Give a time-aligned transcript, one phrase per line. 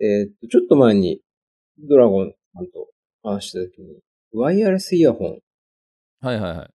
[0.00, 1.20] えーっと、ちょっと前に、
[1.78, 2.88] ドラゴンさんと
[3.22, 3.98] 話したときに、
[4.32, 5.38] ワイヤレスイヤホン、
[6.20, 6.70] はいはいはい。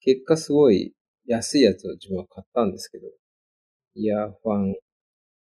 [0.00, 0.94] 結果すごい
[1.26, 3.08] 安いやつを自分は買ったんですけど、
[3.94, 4.74] イヤーファン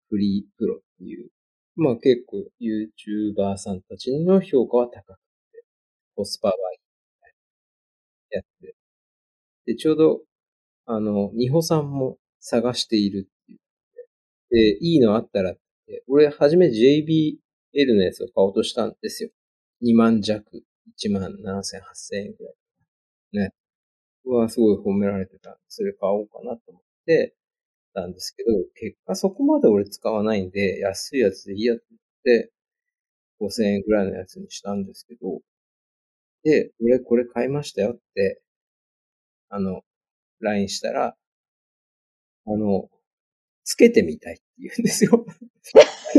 [0.10, 1.30] フリープロっていう、
[1.76, 5.18] まあ結構 YouTuber さんたちの評価は高く
[5.52, 5.64] て、
[6.16, 6.80] コスパはい
[8.32, 8.76] いやつで。
[9.66, 10.22] で、ちょうど、
[10.86, 13.60] あの、ニホさんも探しているっていう。
[14.50, 15.62] で、いいのあったらって、
[16.08, 19.30] 俺、はじめ JBL のやつを買おうとしたんですよ。
[19.82, 22.56] 2万弱、1万7千、8千円くらい。
[23.34, 23.54] ね。
[24.26, 27.36] はすごい褒められてた、それ買おうかなと思って
[27.94, 32.52] たんですけど、結果そこまで俺使わないんで、安いやつでいいやと思って、
[33.40, 35.42] 5000円くらいのやつにしたんですけど、
[36.44, 38.42] で、俺これ買いましたよって、
[39.50, 39.82] あの、
[40.40, 41.18] LINE したら、
[42.48, 42.90] あの、
[43.64, 45.26] つけてみたい言うんですよ。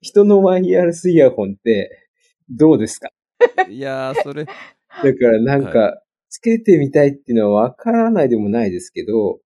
[0.00, 2.08] 人のワイヤレスイヤホンって
[2.50, 3.10] どうですか？
[3.68, 4.56] いやー、それ、だか
[5.30, 9.40] らなんか、つけてみたいっていうのはわからないでもないですけど、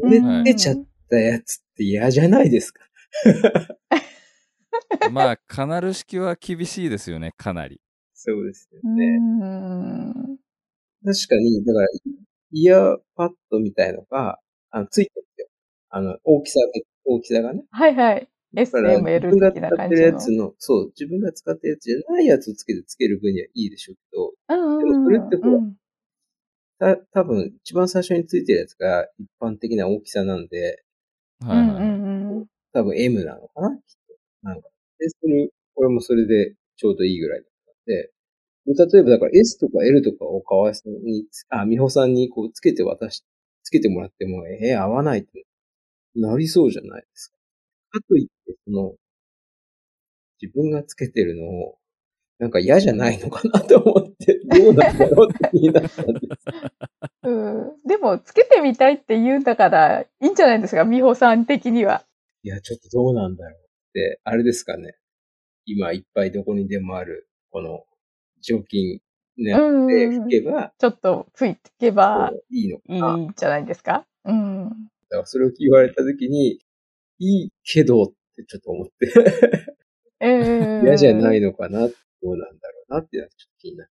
[0.00, 2.84] 俺はいつけちゃったやつって嫌じゃないですか？
[5.12, 7.80] まあ、カナル式は厳しいですよね、かなり。
[8.14, 9.18] そうですようね。
[9.18, 10.38] ん。
[11.04, 11.88] 確かに、だから、
[12.52, 14.38] イヤーパッドみたいのが、
[14.70, 15.48] あの、ついてるんですよ。
[15.90, 16.66] あの、大きさが、
[17.04, 17.64] 大きさがね。
[17.70, 18.28] はいはい。
[18.54, 20.02] だから、自 SML 分が的な使ってる。
[20.02, 25.76] やつの、そう、自分が使ってるやつじゃないやつをつけてつける分にはいいでしょうけど、うんでもそれってほらうん
[26.78, 30.82] た、多分、一番最初についてるやつが一般的な大きさなんで、
[31.40, 31.82] はいはいはい。
[31.84, 33.70] うんうんうん多分 M なのかな？
[33.70, 34.14] きっと。
[34.42, 34.68] なんか。
[34.98, 38.12] で、それ、これもそれでちょうどいいぐらいだったんで、
[38.66, 43.24] 例えばだから S とか L とかをかわいそうに、あ、美穂さんにこうつけて渡し、
[43.68, 45.44] つけてもらっても、えー合わないって
[46.16, 47.36] なりそうじゃないですか。
[47.90, 48.94] かといって、その、
[50.40, 51.78] 自分がつけてるのを、
[52.38, 56.18] なんか嫌じゃないのかなと思って、 どうなんだろうって気になったんです。
[57.24, 62.06] うんでも、つけてみたいって言うんだから、いいんじゃないですか、美穂さん的には。
[62.42, 64.96] いや、ちょっとどうなんだろうって、あれですかね。
[65.66, 67.84] 今いっぱいどこにでもある、この、
[68.40, 69.02] 除菌
[69.38, 73.18] ね、うんで吹けば、ちょっと吹いていけばいいのかいな。
[73.18, 74.04] いんじゃないですか？
[74.24, 74.68] うん。
[75.10, 76.60] だからそれを言われたときに、
[77.18, 78.06] いいけどっ
[78.36, 79.12] てちょっと思って、
[80.20, 81.40] え嫌じゃないい。
[81.40, 83.88] のかな、どうなんだろうなっていうのはちょっと気になっ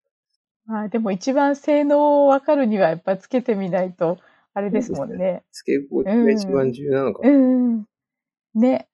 [0.64, 4.18] まあ、でも一番性能を分かるにはやっぱつけてみないと、
[4.54, 5.42] あれですもんね。
[5.46, 5.52] た。
[5.52, 7.30] つけ心地が一番重要なのかも。
[7.30, 7.36] う
[7.78, 7.84] ん。
[8.54, 8.88] ね。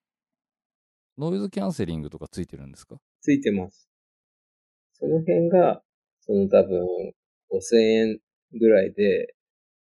[1.19, 2.97] ノイズキャンセリングとかついてるんですか？
[3.21, 3.89] ついてます。
[4.95, 5.83] その辺が、
[6.29, 6.87] その多分、
[7.51, 8.21] 5000円
[8.53, 9.35] ぐらいで、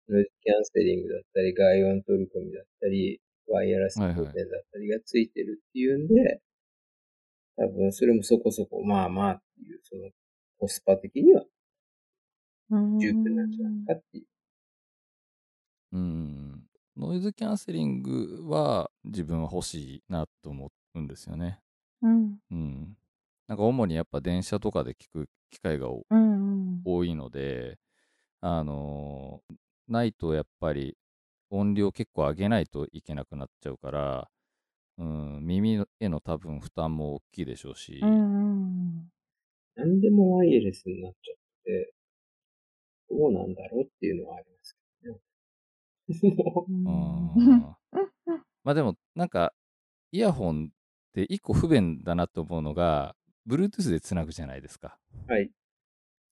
[0.07, 6.41] ノイズキャンセリングだったり、外音取り込みだったり、ワイヤレス充はいはい電だったりがついてるっていうんで、
[7.57, 10.11] 多分それもそこそこ、まあまあっていう、その、
[10.59, 11.45] コスパ的には
[12.99, 14.25] 十分なんじゃないかっていう。
[15.93, 16.63] うん。
[16.95, 21.59] ノイズキャンセリングは自分は欲しいなと思うんですよね。
[22.01, 22.37] うん。
[22.51, 22.97] うん。
[23.47, 26.81] なんか主にやっぱ電車とかで聞く機会がおうん。
[26.83, 27.77] 多いので、
[28.41, 29.55] あのー
[29.87, 30.97] ないとやっぱり
[31.51, 34.27] 音量結構上げないといけなくなっちゃうから、
[34.97, 39.09] うん、耳への多分負担も大きいでしょうし、うん。
[39.75, 41.35] 何でもワイヤレスになっちゃっ
[41.65, 41.93] て、
[43.11, 45.19] どうなんだろうっていうのはありますけどね。
[48.63, 49.53] まあでもなんか
[50.11, 50.73] イヤホンっ
[51.13, 53.15] て一個不便だなと思うのが
[53.47, 54.97] Bluetooth でつなぐじゃないですか。
[55.27, 55.51] うはい。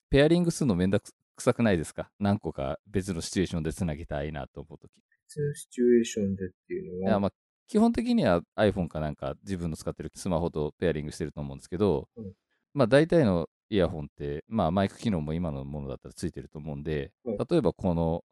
[0.10, 1.00] ペアリングするのめんど
[1.36, 2.10] くさくないですか？
[2.20, 4.92] 何個か別のシチュエーションでつなぎたいなと思うとき
[5.28, 7.32] 普通のシチュエーションでっていうのは、いやまあ
[7.68, 12.34] 基本的には iPhone かなんか自分の使ってるスマホとペアリングしてると思うんですけど、うん。
[12.74, 17.38] まあ大体のイヤホンって、まあマイク機能も今のものだったらついてると思うんで、うん。
[17.38, 18.24] 例えばこの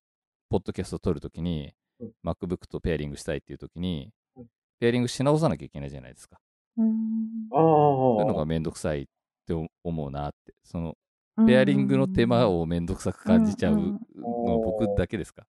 [0.49, 2.11] ポッドキャストを撮るときに、うん。
[2.23, 4.45] MacBook とペアリングしたいっていうときに、うん。
[4.79, 6.39] ペアリングし直さなきゃいけないじゃないですか。
[6.77, 9.05] うんああ、そういうのがめんどくさいっ
[9.47, 9.53] て
[9.83, 10.53] 思うなって。
[10.63, 10.95] その
[11.47, 13.99] ペアリングの手間をめんどくさく感じちゃううんうん
[14.45, 15.45] の僕だけですか？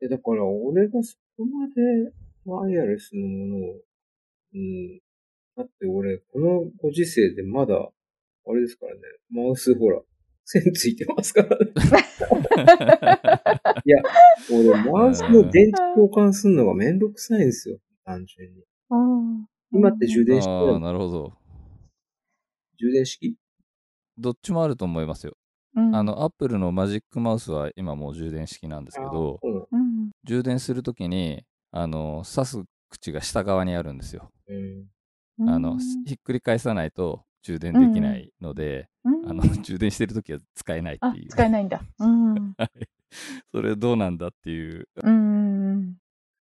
[0.00, 2.12] え、だから俺がそこまで
[2.44, 3.80] ワイヤレスのものを、
[4.54, 4.98] うん。
[5.56, 10.00] だって俺、このご時世でまだ、あれですからね、マウスほら、
[10.44, 11.72] 線ついてますからね。
[13.84, 14.02] いや、
[14.52, 18.64] 俺、マウスの電池交換するのがめんどくさいんですよ、単純に。
[19.72, 21.32] うん今って充電式ああ、なるほど。
[22.78, 23.36] 充電式？
[24.18, 25.34] どっちもあると思いますよ。
[25.74, 29.56] うんあの、アップルのマジックマウスは今もう充電式なんですけど、うん。
[29.56, 34.30] うん充電するときに、あの、挿す口が下側にあるんですよ。
[35.38, 35.48] うん。
[35.48, 41.28] あの、ひっくり返さないと充電できないので、うん、あの、充電してるときは使えないってあいう。
[41.28, 41.82] 使えないんだ。
[41.98, 42.34] うん。
[42.58, 42.88] はい。
[43.52, 44.86] それどうなんだっていう。
[45.02, 45.96] うん。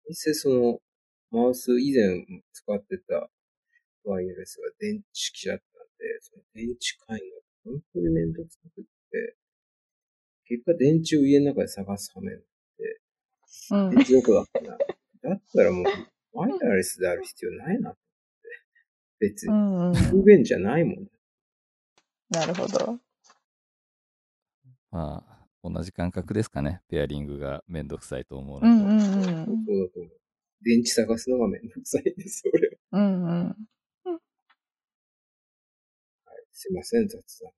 [0.08, 0.80] 実際その、
[1.30, 3.28] マウス以前使ってた
[4.04, 7.20] ワイヤレスが電池式だったんで、その電池買い
[7.64, 9.36] の本当にめんどくさくって、
[10.46, 13.00] 結果電池を家の中で探す羽目になって、
[13.70, 14.76] うん電池どこだっけな。
[14.76, 15.84] だったらもう、
[16.32, 17.96] ワイヤレスである必要ないなと思っ
[19.20, 19.28] て。
[19.32, 19.56] 別うに。
[19.56, 19.94] ん。
[19.94, 21.08] 不便じゃないもん。
[22.30, 22.98] なるほど。
[24.90, 26.80] まあ、同じ感覚ですかね。
[26.88, 28.66] ペアリングがめんどくさいと思うのと。
[28.66, 30.18] うんうんそうだと思う。
[30.62, 32.74] 電池探すのがめんどくさいです、俺は。
[32.92, 33.02] うん。
[33.02, 33.56] うんうん。
[36.52, 37.52] すいません、雑談。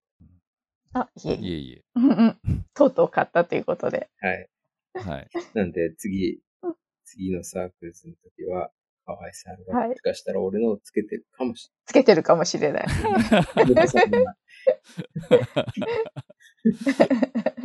[0.92, 1.38] あ、いえいえ。
[1.38, 1.84] いえいえ。
[1.94, 2.38] うんうん。
[2.74, 4.10] とうとう買ったということで。
[4.20, 4.48] はい。
[4.94, 5.28] はい。
[5.54, 6.74] なんで次うん、
[7.04, 8.70] 次のサークルズの時は、
[9.06, 12.84] 河合さんが、はいもしかしたら俺のをつけてるかもしつけてるかもしれない。
[12.84, 12.88] れ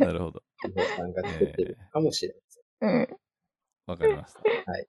[0.00, 0.42] なるほど。
[0.66, 2.88] 美穂さんがつけてるかもしれません。
[2.88, 3.08] うん。
[3.86, 4.40] わかりました。
[4.70, 4.86] はい。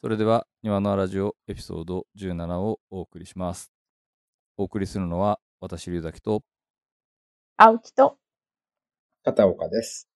[0.00, 3.72] それでは、庭のラジオエピソード17をお送りします。
[4.56, 6.42] お送りするのは、私、龍崎と、
[7.56, 8.18] 青木とよ
[9.24, 10.08] 片岡です。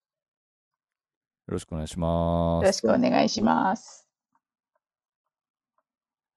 [1.47, 2.67] よろしくお願いします。
[2.67, 4.09] ろしくお願いします。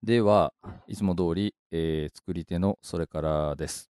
[0.03, 0.53] では、
[0.87, 3.89] いつも通り、えー作り手のそれからです。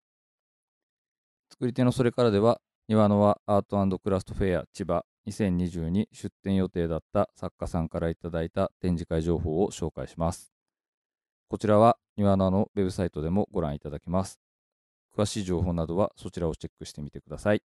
[1.51, 10.53] 作り手のそれからでは、庭の輪アートクラフトフェア千葉2022出展予定だった作家さんからいただいた展示会情報を紹介します。
[11.47, 14.39] こちらは庭の輪のウェブサイトでもご覧いただけます。
[15.15, 17.63] 詳しい情報などはそちらをチェックしてみてください。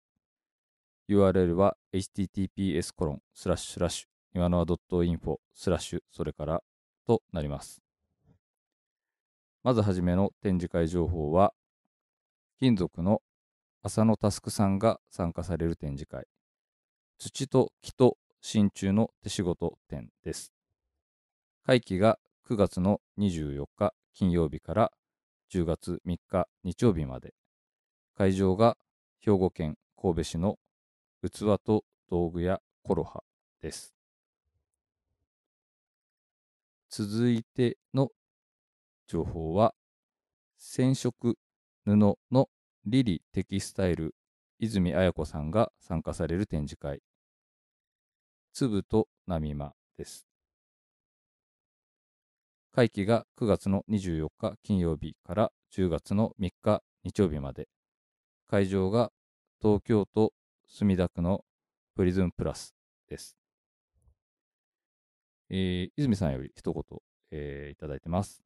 [1.09, 4.65] URL は https コロンスラッシュスラッシュ庭の輪
[5.05, 6.61] .info スラッシュそれから
[7.05, 7.81] となります。
[9.63, 11.53] まずはじめの展示会情報は、
[12.59, 13.21] 金属の
[13.83, 16.25] 浅野佑さんが参加される展示会、
[17.19, 20.53] 土と木と真鍮の手仕事展です。
[21.65, 24.91] 会期が9月の24日金曜日から
[25.51, 27.33] 10月3日日曜日まで、
[28.15, 28.77] 会場が
[29.19, 30.59] 兵庫県神戸市の
[31.23, 33.23] 器と道具屋コロハ
[33.61, 33.95] です。
[36.91, 38.11] 続いての
[39.07, 39.73] 情報は、
[40.59, 41.35] 染色
[41.83, 42.19] 布の
[42.85, 44.13] リリテキスタイル
[44.59, 47.01] 泉彩子さんが参加される展示会、
[48.53, 50.25] 粒と波間です。
[52.71, 57.67] 会期が9月の24日金曜日から10月の3日日曜日まで、
[58.47, 59.11] 会場が
[59.61, 60.33] 東京都
[60.67, 61.45] 墨田区の
[61.95, 62.73] プリズンプラス
[63.07, 63.37] です。
[65.49, 66.83] えー泉さんより一言、
[67.29, 68.43] えーいただいてます。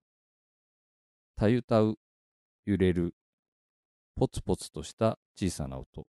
[1.38, 1.98] たゆたう、
[2.66, 3.16] 揺れる、
[4.16, 6.06] ポツポツとした小さな音。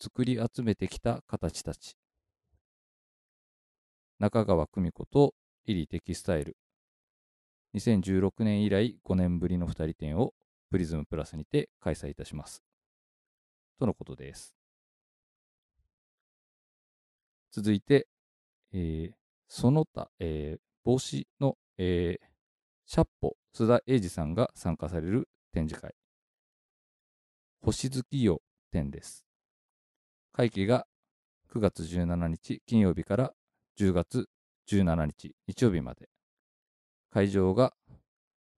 [0.00, 1.96] 作り集めてきた形たち。
[4.18, 5.34] 中川久美子と
[5.66, 6.56] リリテキスタイル。
[7.74, 10.32] 2016年以来5年ぶりの2人展を
[10.70, 12.62] プリズムプラスにて開催いたします。
[13.78, 14.54] とのことです。
[17.50, 18.06] 続いて、
[18.72, 19.12] えー
[19.50, 22.26] その他、えー帽子の、えー
[22.86, 25.94] シャッポ須田英二さんが参加される展示会。
[27.62, 28.40] 星月夜
[28.70, 29.24] 展です。
[30.32, 30.86] 会期が
[31.52, 33.32] 9月17日金曜日から
[33.78, 34.28] 10月
[34.70, 36.08] 17日日曜日まで。
[37.10, 37.72] 会場が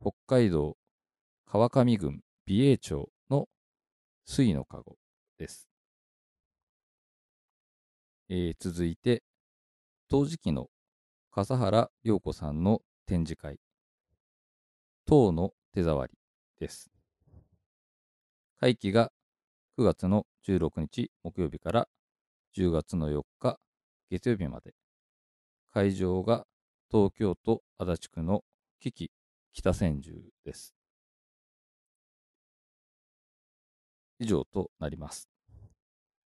[0.00, 0.76] 北海道
[1.46, 3.48] 川上郡美瑛町の
[4.24, 4.96] 水の籠
[5.38, 5.68] です。
[8.28, 9.22] えー続いて、
[10.08, 10.68] 陶磁器の
[11.32, 13.58] 笠原陽子さんの展示会、
[15.06, 16.19] 塔の手触り
[16.60, 16.90] です。
[18.60, 19.10] 会期が
[19.78, 21.88] 9月の16日木曜日から
[22.56, 23.58] 10月の4日
[24.10, 24.74] 月曜日まで。
[25.72, 26.46] 会場が
[26.90, 28.42] 東京都足立区の
[28.80, 29.10] 危機
[29.52, 30.12] 北千住
[30.44, 30.74] です。
[34.18, 35.30] 以上となります。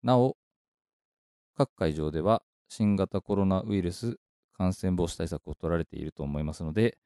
[0.03, 0.37] なお、
[1.57, 4.19] 各会場では新型コロナウイルス
[4.53, 6.99] 感染防止対策を取られていると思いますので、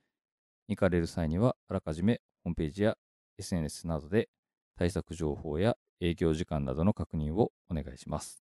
[0.68, 2.96] 行かれる際にはあらかじめホームページや
[3.38, 4.28] SNS などで
[4.76, 8.42] 対策情報や営業時間などの確認をお願いします。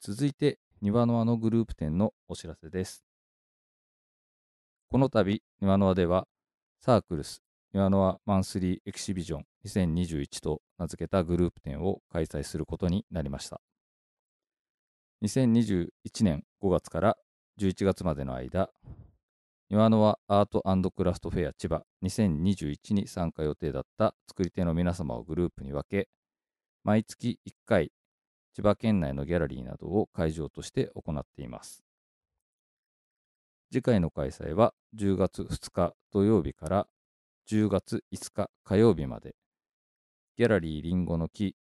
[0.00, 3.04] 続いて、庭の輪のグループ展のお知らせです。
[4.90, 6.28] この度、庭の輪では、
[6.80, 7.42] サークルス
[7.74, 13.60] 庭の輪マンスリーエキシビジョン2021と名付けたグループ展を開催することになりました。
[15.24, 15.88] 2021
[16.20, 17.16] 年5月から
[17.58, 18.70] 11月までの間、
[19.74, 20.62] 庭の輪アート
[20.92, 26.08] クラフトフェア千葉2021に参加予定だった作り手の皆様をグループに分け、
[26.84, 27.90] 毎月1回、
[28.54, 31.82] 千葉県内のギャラリーなどを会場として行っています。
[33.72, 36.86] 次回の開催は10月2日土曜日から
[37.50, 39.34] 10月5日火曜日まで、
[40.36, 41.56] ギャラリーりんごの木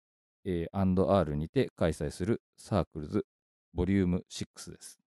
[0.44, 3.24] A&R にて開催するサークルズ
[3.72, 5.01] ボリューム6です。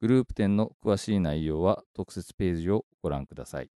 [0.00, 3.70] グループ展の詳しい内容は特設ページをご覧ください。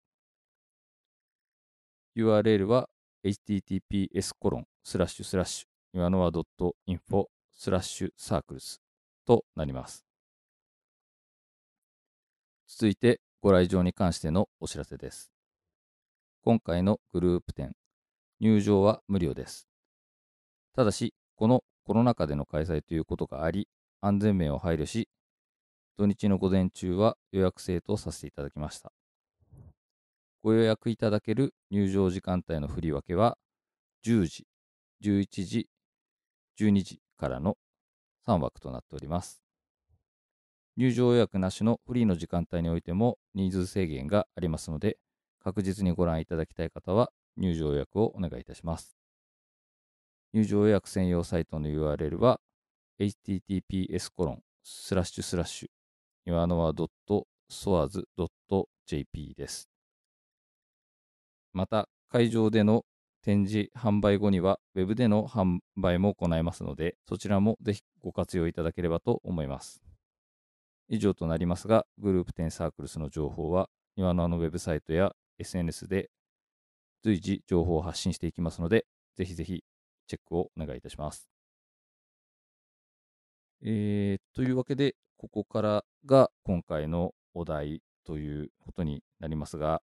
[2.17, 2.89] URL は
[3.25, 8.81] https コロンスラッシュスラッシュ岩の輪 .info スラッシュサークルス
[9.27, 10.05] となります。
[12.67, 15.31] 続いてご来場に関してのお知らせです。
[16.43, 17.73] 今回のグループ展、
[18.41, 19.69] 入場は無料です。
[20.75, 23.69] ただし、このコロナ禍での開催ということがあり、
[24.01, 25.09] 安全面を配慮し、
[25.97, 28.93] 土日の午前中は予約制とさせていただきました。
[30.43, 33.39] ご予約いただける入場時間帯の振り分けは、
[34.05, 34.47] 10時、
[35.03, 35.69] 11時、
[36.61, 37.57] 12時からの
[38.27, 39.41] 3枠となっております。
[40.77, 44.99] 入場予約なしのフリーの時間帯においても人数制限がありますので、
[45.43, 48.97] 確実にご覧いただきたい方は入場予約をお願いいたします。
[50.33, 52.41] 入場予約専用サイトの URL は
[52.99, 54.11] https
[56.27, 58.09] コロンスラッシュスラッシュ岩の輪
[58.87, 59.69] .soars.jp です。
[61.53, 62.85] また、会場での
[63.23, 69.83] 展示販売後には Web での販売も行いますので、そちらもぜひご活用いただければと思います。
[70.89, 76.11] 以上となりますが、グループ10サークルスの情報は、庭のあのウェブサイトや SNS で
[77.03, 79.65] 随時情報を発信していきますので、ぜひぜひ
[80.07, 81.29] チェックをお願いいたします。
[83.63, 89.83] えー、というわけで、ここからが今回のお題ということになりますが、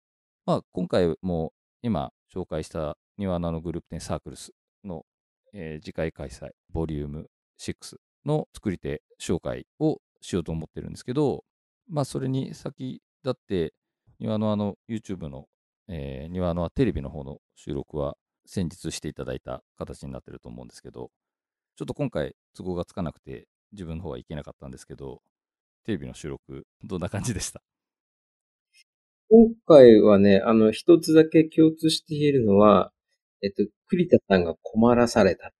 [0.46, 4.52] まあ、今回も今紹介した庭菜のグループ10サークルス
[4.84, 5.04] の、
[5.52, 7.28] えー、次回開催、ボリューム
[7.60, 11.44] 6の作り手紹介をしようと思ってるんですけど、
[11.88, 13.74] まあ、それに先立って、
[14.20, 15.46] 庭のあの YouTube の、
[15.88, 18.16] えー、庭のテレビの方の収録は
[18.46, 21.10] 先日していただいた形になってると思うんですけど、
[21.76, 25.22] ちょっと今回都合がつかなくて自分の方は行けなかったんですけど、
[25.84, 27.60] テレビの収録、どんな感じでした？
[29.30, 32.92] 今回はね、あの、一つだけ共通して言えるのは、
[33.42, 35.52] えっと、栗田さんが困らされた。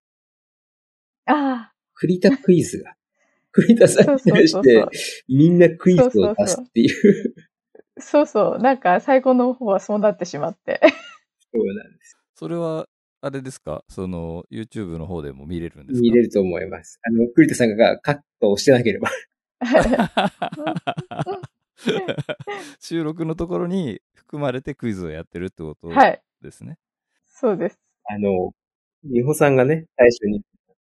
[1.27, 1.33] あ
[1.71, 1.73] あ。
[1.95, 2.95] 栗田クイズが。
[3.53, 4.87] 栗田さんに対して、
[5.29, 7.35] みんなクイズを出すっていう。
[7.99, 8.59] そうそう。
[8.59, 10.81] なんか、最後の方はそうなってしまって。
[11.53, 12.17] そうなんです。
[12.35, 12.87] それは、
[13.21, 13.85] あれですか？
[13.89, 16.03] その、YouTube の方でも見れるんですか？
[16.03, 17.01] 見れると思います。
[17.03, 19.11] あの、栗田さんがカットをしてなければ。
[22.81, 25.89] 収録のところに含まれてクイズをやってるってこと
[26.43, 26.69] ですね。
[26.71, 26.79] はい、
[27.27, 27.79] そうです。
[28.05, 28.53] あの、
[29.05, 30.43] 美穂さんがね、最初に、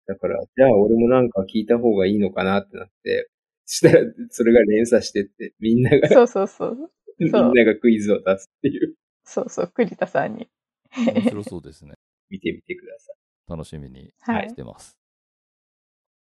[0.08, 3.30] だから、じゃあ俺もなんか聞いた方がいいのかなってなって、
[3.66, 6.92] そしたらそれが連鎖してって、みんなが、そうそうそう。
[7.20, 8.96] みんながクイズを出すっていう。
[9.24, 10.50] そうそう、栗田さんに。
[10.98, 11.96] 面白そうですね。
[12.34, 13.16] 見てみてください。
[13.52, 14.12] 楽しみに
[14.50, 14.98] してます。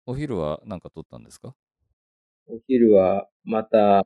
[0.06, 1.56] はい、お昼は何か取ったんですか？
[2.48, 4.06] お昼はまた、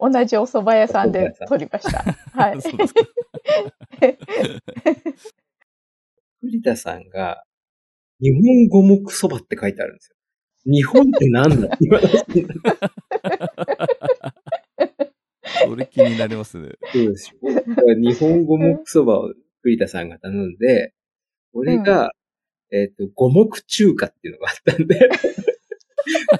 [0.00, 2.02] 同じお蕎麦屋さんで取りました。
[2.32, 2.60] はい。
[2.62, 3.00] そうですか。
[6.40, 7.44] 栗田さんが、
[8.20, 10.16] 日本五目蕎麦って書いてあるんですよ。
[10.64, 11.66] 日本って何だ？
[11.66, 12.08] って言われ
[15.66, 16.70] それ気になりますね。
[16.92, 20.94] そうです日本五目蕎麦を栗田さんが頼んで、
[21.56, 22.12] 俺が、
[22.70, 25.10] うん、えっ、ー、と、五目中華っていうのがあったんで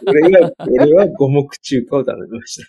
[0.07, 2.69] 俺が、俺は五目中華を頼みました。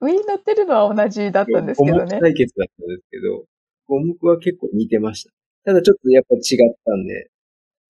[0.00, 2.04] 上に乗ってるのは同じだったんですけどね。
[2.04, 3.44] 五目対決だったんですけど、
[3.86, 5.32] 五目は結構似てました。
[5.64, 7.30] ただちょっとやっぱ違ったんで。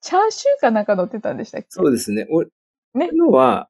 [0.00, 1.66] チャーシューかなんか乗ってたんでしたっけ？
[1.70, 2.26] そうですね。
[2.30, 2.48] 俺
[2.94, 3.10] ね。
[3.12, 3.68] のは、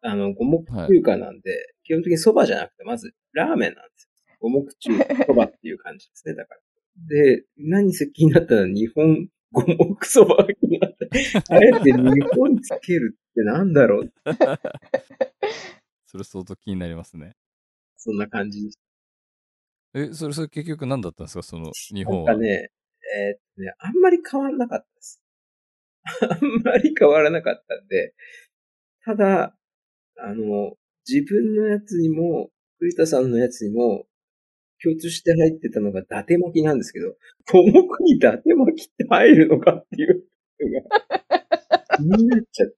[0.00, 4.36] あの、五目中華なんで、はい、基本的に蕎麦じゃなくて、まずラーメンなんですよ。
[4.40, 6.60] 五目中蕎麦っていう感じですね、だから。
[7.08, 9.76] で、何せ気になったら日本五目
[10.06, 11.06] そば気になった。
[11.54, 14.12] あえて日本つけるってなんだろう？
[16.06, 17.34] それ相当気になりますね。
[17.96, 18.78] そんな感じです。
[19.94, 21.42] え、それ、それ結局何だったんですか？
[21.42, 22.32] その日本は。
[22.32, 22.70] なんかね、
[23.16, 25.22] えー、っとね、あんまり変わらなかったです。
[26.30, 28.14] あんまり変わらなかったんで、
[29.04, 29.56] ただ、
[30.16, 30.76] あの、
[31.08, 32.50] 自分のやつにも、
[32.80, 34.06] 栗田さんのやつにも、
[34.82, 37.16] 共通して入ってたのが伊達巻きなんですけど、
[37.52, 37.72] 五目
[38.04, 40.24] に伊達巻きって入るのかっていう
[40.60, 40.88] のが
[41.96, 42.74] 気になっちゃって。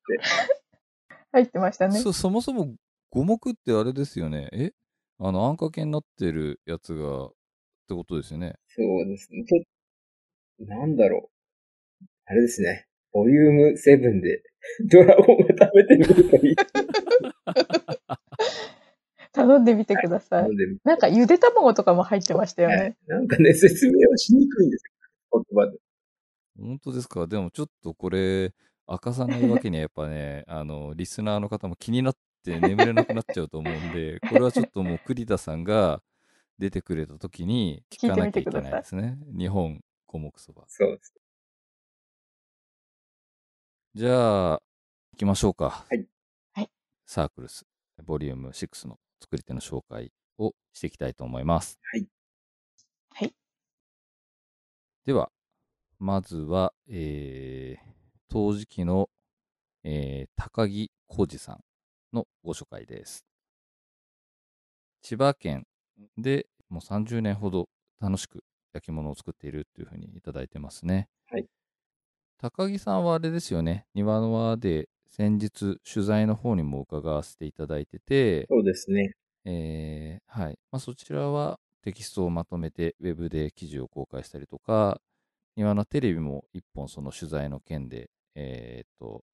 [1.33, 1.99] 入ってましたね。
[1.99, 2.75] そそもそも
[3.11, 4.49] 五目ってあれですよね。
[4.53, 4.73] え？
[5.23, 7.33] あの、あんかけになってるやつが、っ
[7.87, 8.55] てことですよね。
[8.69, 9.45] そうですね。
[9.45, 9.65] ちょっ
[10.67, 11.31] と、なんだろ
[12.03, 12.07] う。
[12.25, 12.87] あれですね。
[13.13, 14.43] ボリューム7で、
[14.91, 16.57] ドラゴンが食べてみるといい。
[19.33, 20.49] 頼んでみてください。
[20.85, 22.97] なんかゆで卵とかも入ってましたよね。
[23.07, 24.85] なんかね、説明はしにくいんです
[25.33, 25.43] よ。
[25.53, 25.79] 言葉で。
[26.59, 27.27] 本当ですか？
[27.27, 28.53] でもちょっとこれ、
[28.87, 36.03] 赤さないわけにはやっぱね、 あの、リスナーの方も気になって眠れなくなっちゃうと思うんで、 これはちょっともう栗田さんが
[36.59, 39.19] 出てくれた時に聞かなきゃいけないですね。
[39.37, 40.65] 日本五目そば。
[40.67, 41.15] そうです。
[43.95, 44.63] じゃあ、
[45.13, 45.71] 行きましょうか。
[45.89, 46.07] はい。
[46.53, 46.71] はい。
[47.07, 47.65] サークルス、
[48.05, 51.79] ボリューム6の作り手の紹介をしていきたいと思います。
[51.83, 52.07] はい。
[53.15, 53.35] はい。
[55.05, 55.31] では、
[55.99, 57.83] まずは、えー、
[58.29, 59.11] 陶磁器の、
[59.85, 61.61] えー、高木浩二さん
[62.13, 63.25] のご紹介です。
[65.03, 65.67] 千葉県
[66.17, 67.69] でもう30年ほど
[68.01, 71.09] 楽しく焼き物を作っているというふうにいただいてますね。
[71.31, 71.47] はい。
[72.39, 79.15] 高木さんはあれですよね、庭の輪で先日取材の方にも伺わせていただいてて、そうですね。
[79.45, 80.59] えーはい。
[80.71, 85.01] まあ、そちらはテキストをまとめてウェブで記事を公開したりとか、
[85.57, 89.25] 庭のテレビも一本その取材の件で、えーっと、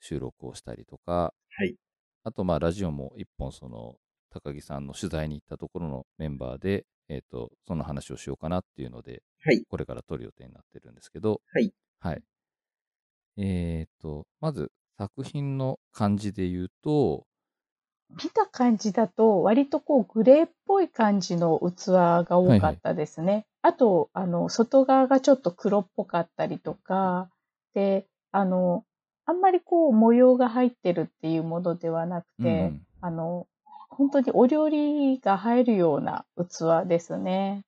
[0.00, 1.76] 収録をしたりとか、はい。
[2.24, 3.96] あとまあラジオも一本その
[4.30, 9.64] 高木さんの取材に行ったところのメンバーで、えーっと、その話をしようかなっていうので、はい。
[9.68, 11.72] これから撮る予定になってるんですけど、はい。
[12.00, 12.22] はい。
[13.42, 17.24] えーっと、まず作品の感じで言うと、
[18.22, 23.46] 見た感じだと、割とこうグレーっぽい感じの器が多かったですね。
[23.62, 27.30] あと、あの、外側がちょっと黒っぽかったりとか、
[27.72, 28.84] で、あの、
[29.24, 33.46] あんまりこう模様が入ってるっていうものではなくて、うんあの、
[33.88, 37.64] 本当にお料理が入るような器ですね。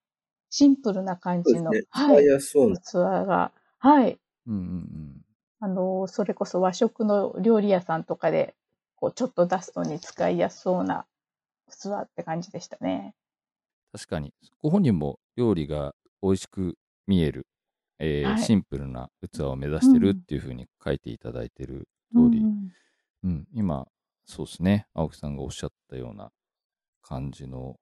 [0.50, 1.84] シンプルな感じの、ね。
[1.88, 2.24] はい。
[2.26, 2.92] 器
[3.26, 5.31] が、はい、うんうんうん。
[5.62, 8.54] あの、それこそ和食の料理屋さんとかで、
[8.96, 11.06] こう、ちょっと出すのに使いやすそうな
[11.70, 13.14] 器って感じでしたね。
[13.92, 17.46] 確かに、ご本人も料理が美味しく見える、
[17.98, 18.46] えーはい。
[18.46, 22.72] シンプルな器を目指してるっていうふうに書いていただいてる通り、うん。
[23.24, 23.48] うん。
[23.54, 23.88] 今、
[24.26, 26.32] そうですね、青木さんがおっしゃったような
[27.02, 27.78] 感じの、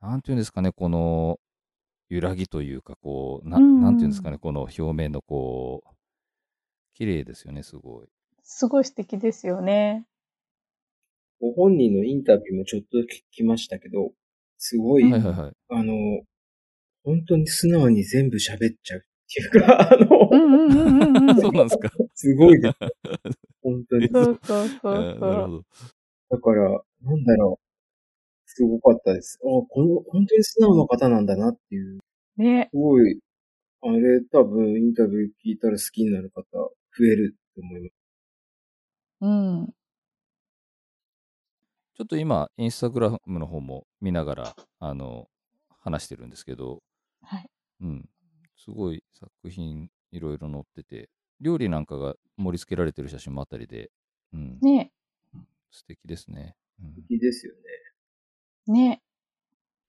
[0.00, 1.40] なんていうんですかね、この
[2.10, 3.82] 揺らぎというか、こう、なうん。
[3.82, 5.88] なんていうんですかね、この表面のこう、
[7.02, 8.06] 綺麗ですよね、すごい。
[8.44, 10.06] すごい素敵ですよね。
[11.40, 14.12] ご本人のインタビューもちょっと聞きましたけど、
[14.56, 15.52] すごい、うんはいはいはい。
[15.70, 15.94] あの、
[17.02, 19.02] 本当に素直に全部喋っちゃうっ
[19.34, 21.40] ていうか、あの、うんうんうんうんうん。
[21.40, 21.90] そうなんですか。
[22.14, 22.78] すごいです。
[23.64, 24.08] 本当に。
[24.08, 25.64] だそうそうそあうーなるほそう。
[26.30, 26.38] ど。
[26.38, 26.70] から、
[27.02, 27.66] なんだろう。
[28.46, 29.40] すごかったです。
[29.42, 31.98] あ、この、本当に素直な方なんだなっていう。
[32.36, 32.68] ね。
[32.72, 33.18] すごい、
[33.82, 36.42] あれ多分インタビュー聞いたら好きになる方
[36.98, 37.92] 増えると思います。
[39.20, 39.66] うん。
[41.94, 45.28] ちょっと今、インスタグラムの方も見ながら、あの、
[45.80, 46.82] 話してるんですけど、
[47.22, 47.50] はい。
[47.80, 48.08] うん。
[48.56, 53.90] すごい作品いろいろ載ってて、料理なんかが盛り付けられてる写真もあったりで、
[54.32, 54.58] うん。
[54.60, 54.92] ね。
[55.70, 56.54] 素敵ですね。
[56.82, 57.52] うん素敵ですよ
[58.66, 58.72] ね。
[58.72, 59.02] ね。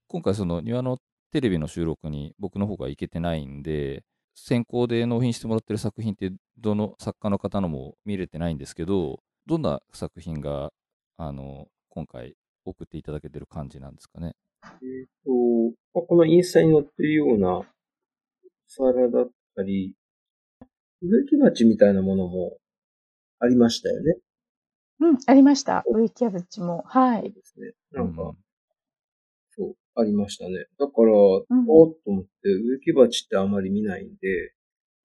[0.08, 1.00] 今回その庭の
[1.32, 4.04] テレビの収録に僕の方が行けてないんで、
[4.36, 10.72] 先行で納品してもらってる作品ってどの作家の方のも見れてないんですけど、どんな作品が、
[11.18, 14.34] あの、今回送っていただけてる感じなんですかね？
[14.64, 15.32] えっ、と、
[15.94, 17.66] まあこのインスタに載ってるようなお
[18.68, 19.96] 皿だったり、
[21.02, 22.58] 植木鉢みたいなものも
[23.40, 24.18] ありましたよね。
[25.00, 25.84] うん、ありました。
[25.88, 26.84] 植木鉢も。
[26.88, 27.22] はい。
[27.22, 27.72] そうですね。
[27.92, 28.38] なんか、うん
[29.96, 30.66] ありましたね。
[30.80, 31.14] だから、ん
[31.68, 34.54] おーっと思って、植木鉢ってあまり見ないんで、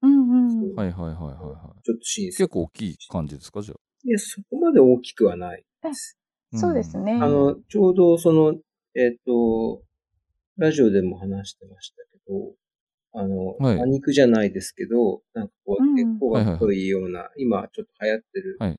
[0.02, 0.74] うんうん。
[0.74, 1.82] はいはいはいはいはい。
[1.82, 2.48] ちょっと新鮮結。
[2.48, 3.78] 構大きい感じですかじゃあ？
[4.04, 6.16] いや、そこまで大きくはないです。
[6.54, 7.12] そうですね。
[7.14, 8.54] あの、ちょうどその、
[8.94, 9.82] えっ、と、
[10.56, 12.54] ラジオでも話してましたけど、
[13.12, 18.76] あの、はい馬肉じゃないですけど、なんかこう、うん結構が太いような、今ちょっと流行ってるはい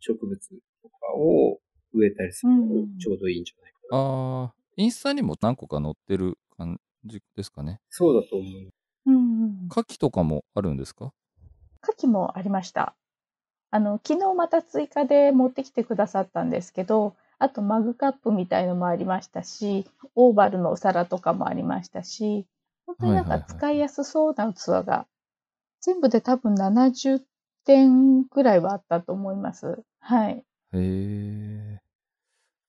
[0.00, 0.38] 植物
[0.82, 1.58] とかを
[1.94, 3.98] 植えたりするとうんちょうどいいんじゃないかな。
[3.98, 7.80] ああ、インスタにも何個か載ってる感じですかね。
[7.90, 8.70] そうだと思う。
[9.06, 9.68] うんうん。
[9.70, 11.12] 牡蠣とかもあるんですか？
[11.82, 12.96] 牡蠣もありました。
[13.70, 22.46] あの、昨日また追加で持ってきてくださったんですけど、あとマグカップみたいのもありましたし、オーバルのお皿とかもありましたし、
[22.86, 25.06] 本当になんはいはいはいか使いやすそうな器が、
[25.80, 27.16] 全部で多分70
[27.64, 29.84] 点くらいはあったと思います。
[30.00, 30.44] はい。
[30.72, 31.80] へえ。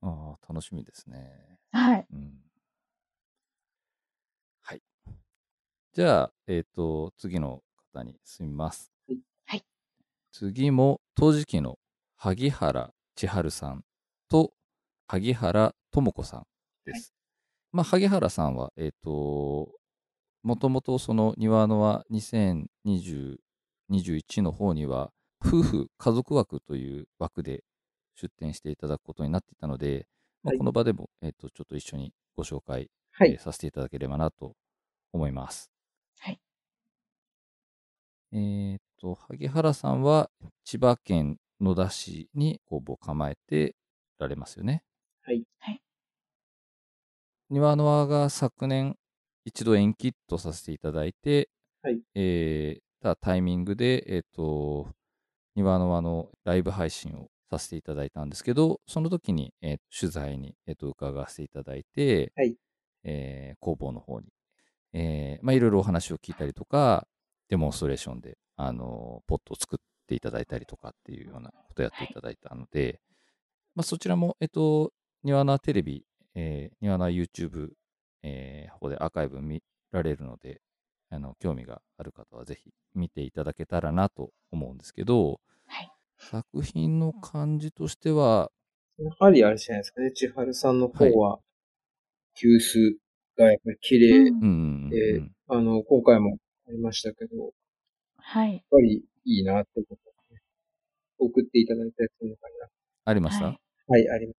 [0.01, 1.54] ああ、楽しみですね。
[1.75, 2.05] はい。
[2.09, 2.31] うん。
[4.61, 4.81] はい。
[5.93, 8.93] じゃあ、えっ、と、次の方に進みます。
[9.09, 9.63] はいはい
[10.31, 11.77] 次も、陶磁器の
[12.15, 13.83] 萩原千春さん
[14.29, 14.53] と
[15.07, 16.45] 萩原智子さん
[16.85, 17.13] です。
[17.73, 19.69] まあ、萩原さんは、えっ、と、
[20.43, 23.39] もともとその庭のは2020
[23.89, 25.11] 21の方には、
[25.45, 27.65] 夫婦家族枠という枠で
[28.15, 30.07] 出展していただくことになっていたので、
[30.45, 33.39] まあはいこの場でも、えっ、と、ちょっと一緒にご紹介はいえー。
[33.39, 34.53] させていただければなと
[35.11, 35.71] 思います。
[36.19, 36.39] はい。
[38.31, 40.29] えーっと、萩原さんは
[40.63, 43.75] 千葉県野田市に工房を構えて
[44.19, 44.83] られますよね。
[45.23, 45.43] はい。
[45.59, 45.81] はい。
[47.49, 48.97] 庭の輪が昨年
[49.45, 51.49] 一度延期とさせていただいて、
[51.81, 52.01] はい。
[52.13, 54.87] えーたタイミングで、えーっと、
[55.55, 62.55] 庭の輪のライブ配信をさせていただいたんですけど、その時に、えー取材に、えーっと伺わせていただいて、はい。
[63.03, 64.27] えー工房の方に、
[64.93, 67.07] えーまあ、いろいろお話を聞いたりとか、
[67.49, 72.07] デモンストレーションで、あのポットを作っていただいたりとかっていうようなことをやってい。
[72.13, 73.01] ただいたので、
[73.75, 74.91] まあ、そちらも、えっと、
[75.23, 76.05] 庭菜テレビ、
[76.35, 77.71] えー、庭菜 YouTube、
[78.23, 80.61] えー、ここでアーカイブ見られるので、
[81.09, 85.39] あの、興味がある方はぜひ見ていただけたらなと思うんですけど、はい
[86.29, 88.51] 作品の感じとしては、
[88.97, 90.11] やはりあれじゃないですかね。
[90.11, 91.39] 千春さんの方は、
[92.35, 92.95] 急須
[93.37, 97.51] がやっぱり綺麗うんうんうんうんでうん、あの、今回もありましたけど、やっ
[98.17, 98.65] はい。
[98.69, 100.39] ぱりいいなってことですね。
[101.19, 102.55] 送っていただいたやつの中に
[103.05, 104.37] ありました、はいはい、あります。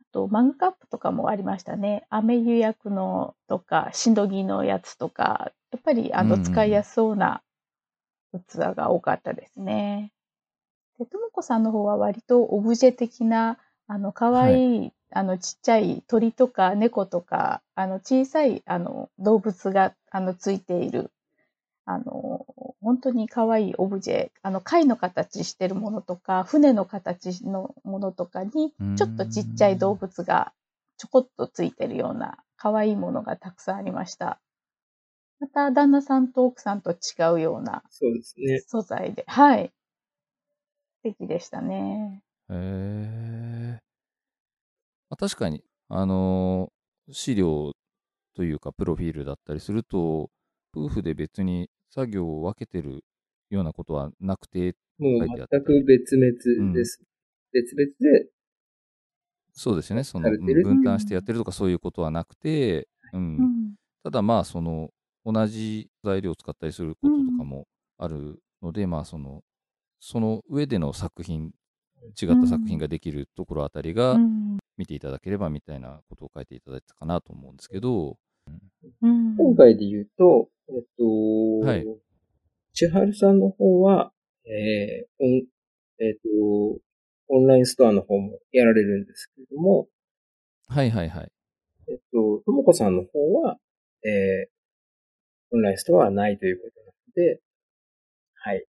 [0.00, 2.06] あと、マグカップとかもありましたね。
[2.10, 7.42] 飴湯薬のとか、しのぎのやつとか、やっぱり、あの、使いやすそうな
[8.32, 10.12] 器が多かったですね。
[10.98, 21.10] で、ともこさんの方は割とオブジェ的な、あの、可愛い、あの、ちっちゃい鳥とか猫とか、あの、小さい、あの、動物が、あの、ついている、
[21.86, 22.46] あの、
[22.82, 30.52] 本当に可愛いオブジェ、あの、貝の形してるものとか、船の形のものとかにちょっとちっちゃい動物が
[30.98, 34.40] ちょこっとついてるような可愛いものがたくさんありました。
[35.40, 36.96] また、旦那さんと奥さんと違
[37.34, 38.60] うようなそうですね。
[38.60, 39.72] 素材で、はい。
[41.02, 42.22] 素敵でしたね。
[42.50, 43.78] へえ。
[45.10, 46.78] まあ、確かに、あのー
[47.10, 47.72] 資料
[48.34, 50.30] というか、プロフィールだったりすると、
[50.76, 53.04] 夫婦で別に作業を分けてる
[53.50, 57.02] ようなことはなくて、もう書いてあって全く別々です。
[57.52, 58.30] 別々で、
[59.52, 63.74] そうですよね、そのされてる分担してやってるとかそういうことはなくて、うんうん。
[64.04, 64.90] ただまあ、その、
[65.24, 69.42] 同じ材料を使ったりすることとかもあるので、まあ、その、
[70.00, 71.52] その上での作品、
[72.20, 74.58] 違った作品ができるところあたりがうん。
[74.78, 78.16] 見ていただければみたいなことを書いていただいたかなと思うんですけど、
[79.02, 79.36] うん。
[79.36, 81.84] 今回で言うと、えっと、はい
[82.74, 84.12] 千春さんの方は、
[84.46, 85.42] えーオン
[85.98, 86.80] えっと、
[87.28, 89.88] オンラインストアの方もやられるんですけれども、
[90.68, 91.32] はいはいはい。
[91.88, 93.58] えっと、ともこさんの方は、
[94.04, 94.58] えー
[95.50, 97.40] オンラインストアはないということなので、
[98.34, 98.66] はい。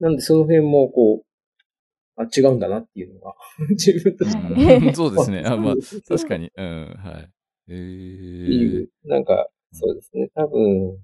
[0.00, 1.28] なんでその辺もこう、
[2.16, 3.34] あ、違うんだなっていうのが、
[3.70, 5.42] 自分としてはいうん そうですね。
[5.44, 5.74] あまあ、
[6.06, 6.50] 確かに。
[6.56, 7.30] うん、はい。
[7.68, 10.98] えってーいう、なんか、そうですね、多分、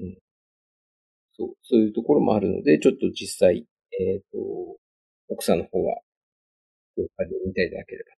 [0.00, 0.18] うん。
[1.32, 3.66] そう、そういうところもあるので、ちょっと実際、
[3.98, 4.78] えっ、と、
[5.28, 6.00] 奥さんの方は、
[6.96, 8.10] 動画で見ていただければ、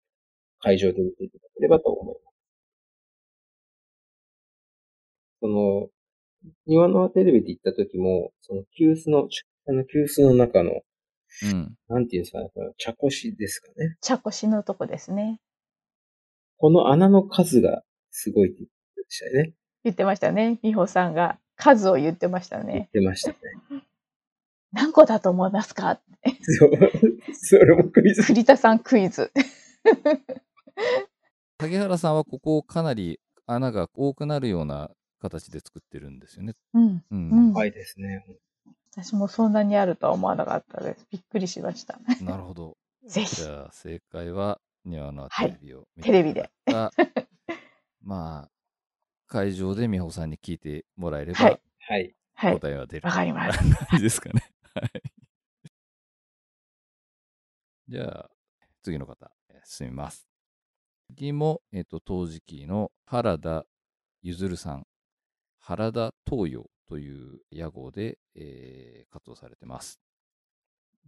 [0.60, 2.34] 会場で見ていただければと思います。
[5.40, 5.90] その、
[6.66, 9.28] 庭の輪テレビで行った時も、その急須の、
[9.68, 10.82] あの急須の中の、
[11.42, 11.74] うん。
[11.88, 13.96] なんていうんですかね、この茶こしですかね。
[14.00, 15.40] 茶こしのとこですね。
[16.56, 19.52] この穴の数がすごいって言ってましたよね。
[19.84, 20.58] 言ってましたね。
[20.62, 22.88] 美穂さんが数を言ってました言っね。
[22.92, 23.36] てましたね。
[24.72, 26.00] 何個だと思いますか？
[26.42, 26.70] そう、
[27.32, 28.22] それもクイズ。
[28.22, 29.32] 栗田さんクイズ。
[31.58, 36.54] 萩原さんはここをかなり穴が多くなるような形で作ってるんですよね。
[36.74, 37.04] うん。
[37.10, 37.30] うん。
[37.30, 37.52] うん。
[37.52, 38.24] はいですね。
[38.92, 41.06] 私もそんなにあるとは思わなかったです。
[41.10, 41.98] びっくりしました。
[42.20, 42.76] なるほど。
[43.06, 43.44] ぜひじ。
[43.44, 47.28] ゃあ、正解は、庭のはいテレビを見テレビでいただいた
[48.00, 48.50] まあ、
[49.26, 52.14] 会場で美穂さんに聞いてもらえれば、はいはい。
[52.34, 52.54] はい。
[52.60, 53.06] 答えは出る。
[53.06, 54.42] わかります 感じですかね。
[54.74, 55.02] はい。
[57.88, 58.30] じゃあ、
[58.82, 60.28] 次の方、えー進みます。
[61.10, 63.66] 次も、えっ、と、陶磁器の原田
[64.22, 64.86] ゆずるさん、
[65.68, 70.00] 原田東洋という屋号で、えー活動されてます。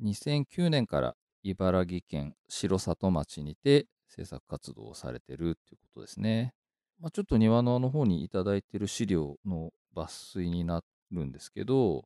[0.03, 6.53] 2009年から茨城県城里町にて制作活動をされてるっていうことですね。
[6.99, 12.05] まあ、ちょっと庭のあの方にいただいてる資料の抜粋になるんですけど、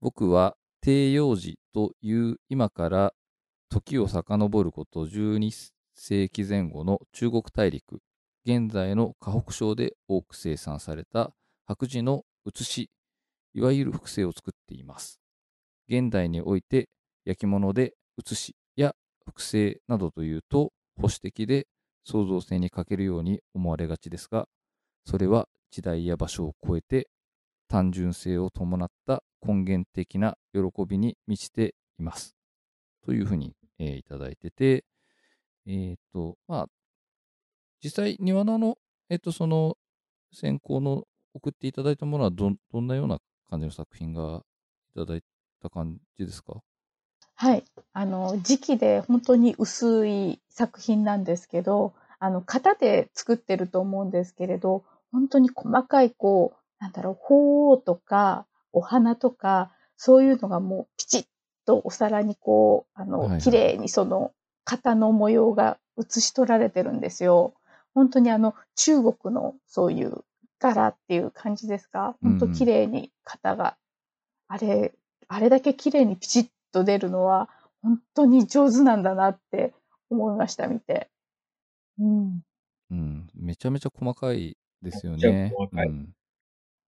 [0.00, 3.12] 僕は帝陽寺という今から
[3.68, 5.50] 時を遡ること12
[5.94, 8.00] 世紀前後の中国大陸、
[8.46, 11.32] 現在の河北省で多く生産された
[11.68, 12.90] 白磁の写し、
[13.52, 15.20] いわゆる複製を作っています。
[15.86, 16.88] 現代において
[17.26, 18.94] 焼き物で写しや
[19.26, 21.66] 複製などというと保守的で
[22.04, 24.46] 創造性に欠けるように思われがちですが、
[25.04, 27.10] それは時代や場所を超えて
[27.68, 32.34] 単純性を伴った根源的な喜びに満ちています。
[33.04, 34.86] というふうに、えーいただいてて、
[35.66, 36.66] えっ、と、まあ、
[37.84, 38.78] 実際、庭の、
[39.10, 39.76] えっ、と、その、
[40.32, 41.04] 先行の
[41.34, 44.42] 送っていただいたものはど、どんなような感じの作品が
[44.94, 45.22] いただい
[45.62, 46.60] た感じですか？
[47.34, 47.64] はい。
[47.92, 61.26] あの、時期で本当に薄い作品なんですけど、あの、型で作ってると思うんですけれど、本当に細かい、こう、なんだろう、鳳凰とか、お花とか、そういうのがもうピチッ
[61.64, 64.32] とお皿にこう、あの、はいはい綺麗にその
[64.64, 67.54] 型の模様が写し取られてるんですよ。
[67.94, 70.24] 本当にあの、中国のそういう
[70.58, 72.16] 柄っていう感じですか？
[72.22, 73.76] 本当綺麗に型が、
[74.48, 74.94] あれ、
[75.28, 77.48] あれだけ綺麗にピチッと出るのは、
[77.82, 79.74] 本当に上手なんだなって
[80.10, 81.10] 思いました、見て。
[81.98, 82.42] うん。
[82.90, 85.52] うん、めちゃめちゃ細かいですよめっちゃね。
[85.54, 86.08] 細かいうん、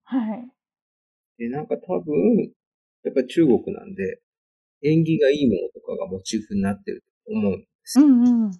[0.04, 0.48] はい。
[1.38, 2.52] で、なんか多分、
[3.02, 4.20] やっぱり中国なんで、
[4.83, 8.06] 縁起がいいものとかがモチーフになってると思うんですよ。
[8.06, 8.52] うんうん。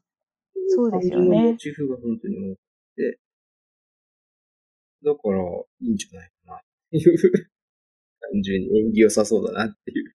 [0.69, 2.59] そうですよねモチーフが本当に多く
[2.97, 3.19] て、
[5.05, 5.39] だから、
[5.81, 6.61] いいんじゃないかなっ
[6.91, 7.19] ていう、
[8.21, 10.15] 単純に縁起良さそうだなっていう。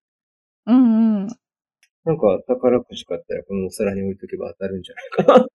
[0.66, 1.26] うんうん。
[2.04, 5.52] なんか、宝くじ買ったらこのお皿に置いとけば当たるんじゃないかなって。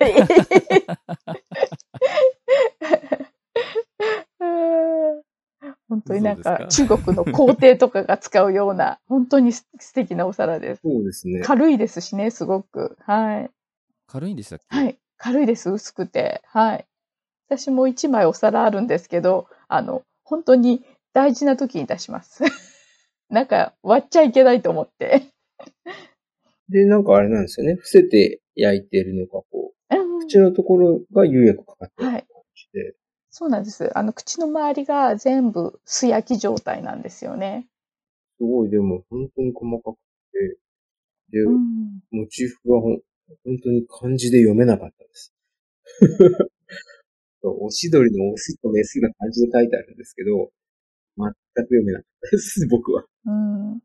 [5.88, 10.80] 本当になんか中国の皇帝とかが使うような本当に素敵なお皿です。
[10.82, 11.40] そうですね。
[11.42, 12.96] 軽いですしね、すごく。
[13.00, 13.50] はい。
[14.06, 14.76] 軽いんでしたっけ？
[14.76, 14.98] はい。
[15.16, 16.42] 軽いです、薄くて。
[16.46, 16.86] はい。
[17.48, 22.42] 私も一枚お皿あるんですけど、あの、本当に大事な時に出します。
[23.28, 25.22] なんか割っちゃいけないと思って。
[26.68, 27.74] で、なんかあれなんですよね。
[27.74, 32.26] 伏せて焼いてるのか、こう、うん口のところが釉薬かかってるはい。
[32.26, 32.94] 感じで、
[33.30, 33.96] そうなんです。
[33.96, 37.66] あの、口の周りが全部素焼き状態なんですよね。
[38.38, 39.96] すごい、でも本当に細かく
[40.32, 40.58] て、
[41.30, 42.00] で、うん。
[42.10, 43.00] モチーフがほん
[43.44, 45.34] 本当に漢字で読めなかったです。
[47.44, 50.50] そうおしどりのオスとメスが漢字で書いてあるんですけど、
[51.18, 53.04] 全く読めなかったです、 僕は。
[53.26, 53.30] う
[53.76, 53.82] ん。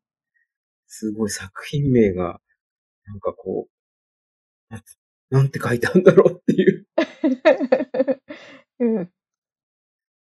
[0.88, 2.40] すごい作品名が、
[3.06, 4.84] なんかこう、なん
[5.30, 6.88] なんて書いてあるんだろうっていう、
[8.80, 9.12] うん、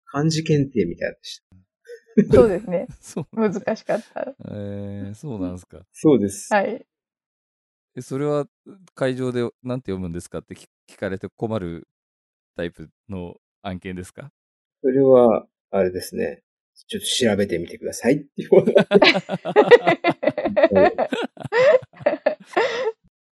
[0.05, 2.33] 漢字検定みたいでした。
[2.33, 2.87] そうですね。
[2.99, 3.27] そう。
[3.31, 4.35] 難しかった。
[4.49, 5.87] えー、そうなんですか。
[5.93, 6.53] そうです。
[6.53, 6.85] はい。
[7.95, 8.47] えそれは
[8.95, 11.87] 会場で何て読むんですかって聞聞かれて困る
[12.55, 14.31] タイプの案件ですか？
[14.81, 16.41] それは、あれですね。
[16.87, 18.71] ちょっと調べてみてくださいっていうこと。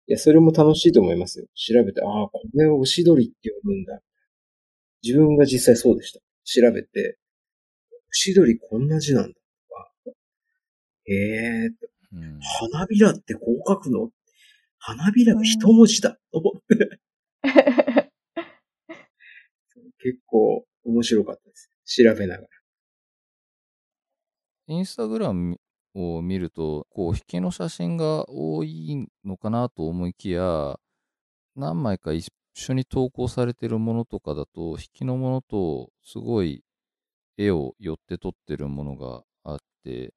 [0.07, 1.47] いや、それも楽しいと思いますよ。
[1.55, 4.01] 調べて、ああ、これをおしどりって呼ぶんだ。
[5.03, 6.19] 自分が実際そうでした。
[6.43, 7.17] 調べて、
[7.91, 9.41] おしどりこんな字なんだと
[9.73, 9.91] か、
[11.05, 11.69] へえ、
[12.13, 12.39] うん
[12.73, 14.11] 花びらってこう書くの？
[14.77, 16.99] 花びらが一文字だと思って、
[20.03, 21.69] 結構面白かったです。
[21.85, 22.47] 調べながら。
[24.67, 25.59] インスタグラム
[25.93, 30.79] を見ると、こう、引きの写真が多いのかなと思いきや、
[31.55, 36.63] 何枚か一緒に投稿されてるものとかだと、引きのものとすごい
[37.37, 40.13] 絵を寄って撮ってるものがあって、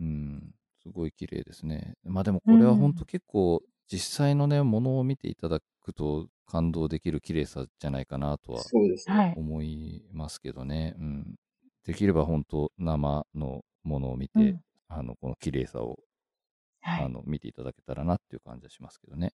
[0.00, 1.94] うん、すごい綺麗ですね。
[2.04, 8.62] まあでもこれは本当結構、実際のね、ものを見ていただくと感動できる綺麗さじゃないかなとは。
[9.36, 10.94] 思いますけどね。
[10.98, 11.34] うん。
[11.84, 15.98] できれば本当生のものを見て、うんあの、この綺麗さを、
[16.80, 17.04] はい。
[17.04, 19.32] あの、見ていただけたらなっていう感じはしますけどね。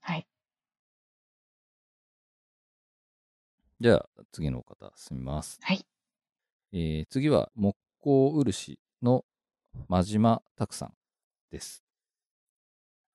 [0.00, 0.26] はい。
[3.80, 5.58] じゃあ、次の方、進みます。
[5.60, 5.84] はい。
[6.72, 9.24] えー次は、木工漆の
[9.88, 10.94] 真島拓さん
[11.50, 11.84] です。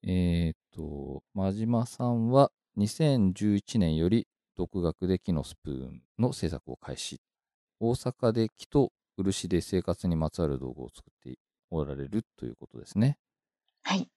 [0.04, 7.20] えっ、と、真島さんは2011年より独学で木のスプーンの制作を開始。
[7.82, 11.38] 大阪で木と漆で生活にまつわる道具を作って
[11.70, 13.18] おられるということですね。
[13.84, 14.08] はい。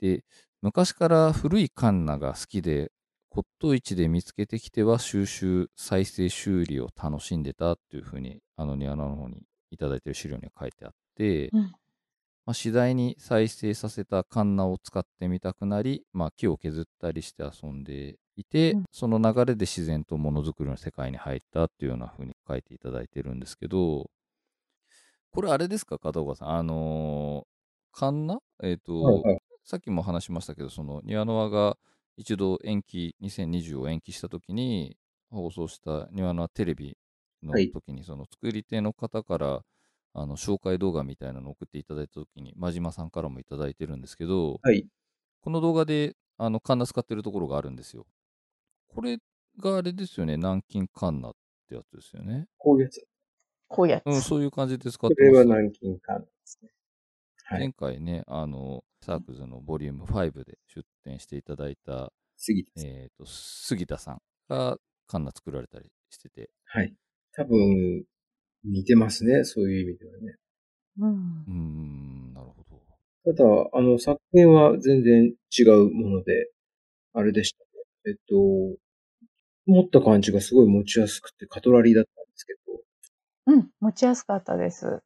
[0.00, 0.24] で、
[0.62, 2.92] 昔から古いカンナが好きで、
[3.28, 9.42] 骨董市で見つけてきては収集、再生、修理を楽しんでたっていうふうに、あのニアナの方に
[9.72, 11.74] いただいてる資料には書いてあって、うん。
[12.46, 18.84] まあ、次第に再生させたカンナを使ってみたくなり、まあ、木を削ったりして遊んでいて、うん。
[18.92, 24.10] その流れで自然とものづくりの世界に入ったっていうような風に書いていただいてるんですけど、
[25.32, 26.50] これあれですか、片岡さん？
[26.50, 28.38] あのーカンナ？
[28.62, 29.38] えっ、と、はいはい。
[29.64, 31.76] さっきも話しましたけど、そのニワノワが
[32.16, 34.96] 一度延期、2020を延期した時に
[35.30, 36.96] 放送したニワノワテレビ
[37.42, 37.70] のはい。
[37.72, 39.62] 時に、その作り手の方から、
[40.18, 44.86] あの紹介動画みたいなのを送っていただいた時に、真島さんからもいただいてるんですけど、はい。
[45.42, 48.06] この動画であのカンナ使ってるところがあるんですよ。
[48.88, 49.18] これ
[49.60, 51.32] があれですよね、南京カンナっ
[51.68, 52.46] てやつですよね。
[52.56, 53.06] こういうやつ。
[53.68, 54.06] こういうやつ。
[54.06, 55.32] うん、そういう感じで使こってます。
[55.32, 56.70] れは南京カンナですね。
[57.44, 57.60] はい。
[57.60, 62.88] 前回ね、あの、サークズのボリューム5で出展していただいた、杉田さん。
[62.88, 66.94] えっ、と、杉田さんがカンナ作られたりしてて、はい。
[67.32, 68.04] 多分、
[68.66, 69.44] 似てますね。
[69.44, 70.36] そういう意味ではね。
[70.98, 71.10] うん。
[72.30, 72.64] ん、なるほ
[73.24, 73.32] ど。
[73.32, 76.50] ただ、あの、作品は全然違うもので、
[77.12, 77.66] あれでしたね。
[78.08, 78.34] えっと、
[79.66, 85.02] 持った感じがすごい持ちやすくて、カトラリーだったんですけど、うん、持ちやすかったです。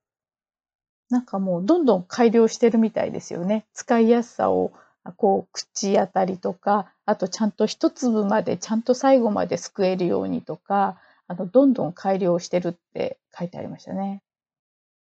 [1.11, 3.67] なんかもうどんどん改良してるみたいですよね。
[3.75, 10.99] 使いやすさを、あこう、口当たりとか、あとちゃんと一粒まで、ちゃんと最後まですくえるようにとか、
[11.31, 14.21] あの、どんどん改良してるって書いてありましたね。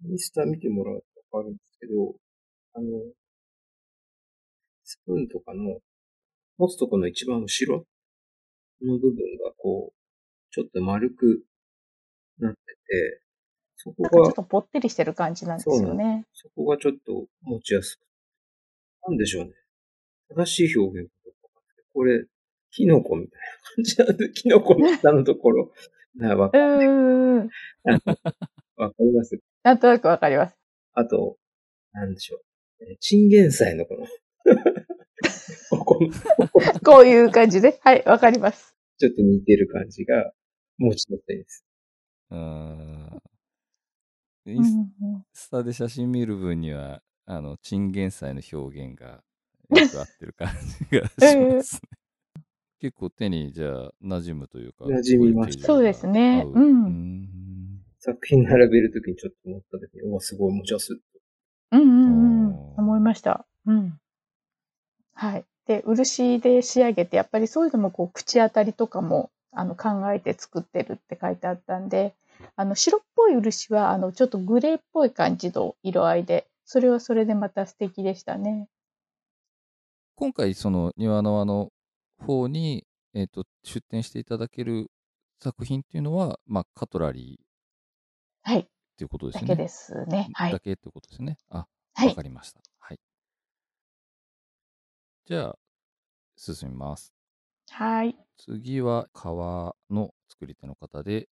[0.06, 2.14] インスタ見てもらうとわかるんですけど、
[2.76, 2.86] あの、
[4.84, 5.80] スプーンとかの、
[6.60, 7.88] 持つとこの一番後ろ
[8.84, 9.94] の部分がこう、
[10.52, 11.44] ちょっと丸く
[12.38, 13.22] なってて、
[13.78, 16.28] そこがちょっ、とぽってりしてる感じなんですよね。
[16.34, 18.02] そこがちょっと持ちやすく。
[19.10, 19.54] なんでしょうね。
[20.30, 21.10] 正しい表現
[21.96, 22.26] これ、
[22.70, 25.72] キノコみたいな感じなんで、キノコの下のところ。
[26.16, 27.50] なわうーん。
[28.76, 30.58] わかりますなんとなくわかります。
[30.94, 31.38] あと、
[31.94, 32.42] なんでしょう。
[32.84, 34.06] えーチンゲン菜のこの、
[35.70, 36.10] ここの
[36.84, 37.80] こういう感じで。
[37.82, 38.76] はい、わかります。
[38.98, 40.34] ちょっと似てる感じが、
[40.78, 41.66] 持ち取ったいいです。
[42.32, 43.22] うーん。
[44.48, 44.64] イン
[45.34, 49.24] スタで写真見る分には、あの、チンゲン菜の表現が
[49.70, 50.50] よく合ってる感
[50.90, 52.01] じがしますね。
[52.82, 54.86] 結構手にじゃあ馴染むというか。
[54.86, 57.32] 馴染みますこい形状がそうですね合ううんーん
[58.00, 61.02] 作品並べるときにちょっと思ったときに、おすごい持ちやすい。
[61.74, 62.56] うんうんうん。
[62.78, 63.46] 思いました。
[63.68, 64.00] うん。
[65.14, 65.46] はい。
[65.68, 72.16] で、漆で仕上げて、やっぱりそういうのもこう、口当たりとかも、あの、考えて作ってるって書いてあったんで、
[72.56, 78.68] あの、白っぽい漆は、あの、ちょっとグレーっぽい感じの色合いで、それはそれでまた素敵でしたね。
[80.16, 81.70] 今回、その庭の輪の
[82.22, 84.92] 方に、えっ、と、出展していただける
[85.40, 87.46] 作品っていうのは、まあ、カトラリーっ
[88.44, 88.68] はい。
[88.98, 89.48] ていうことですね。
[89.48, 90.30] だけですね。
[90.34, 90.52] はい。
[90.52, 91.38] だけってことですね。
[91.50, 92.22] あ、はいわか。
[92.22, 92.62] りました。
[92.80, 93.00] はい。
[95.26, 95.60] じゃあ、
[96.36, 97.14] 進みます。
[97.70, 98.18] はい。
[98.38, 101.30] 次は革の作り手の方で、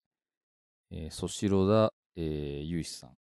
[0.90, 3.16] えー、ソシロダ、えー、ユウシさん。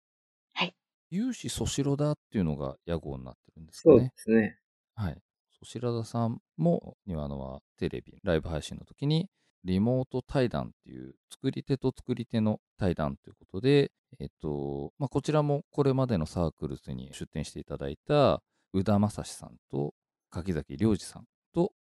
[0.54, 0.74] はい。
[1.10, 4.12] ユウシソシロダっていうのが屋号になってるんですかそうでね。
[4.16, 4.58] すね。
[4.94, 5.22] はい。
[5.64, 9.30] ソシロダさんも、庭のはテレビ、ライブ配信の時に、
[9.64, 18.42] リモート対談っていう、作り手と作り手の対談ということで、えっと、まあ、こちらもこれまでのサークルズに出展していただいた、
[18.74, 19.94] 宇田正史さんと
[20.28, 21.24] 柿崎良二さん
[21.54, 21.72] と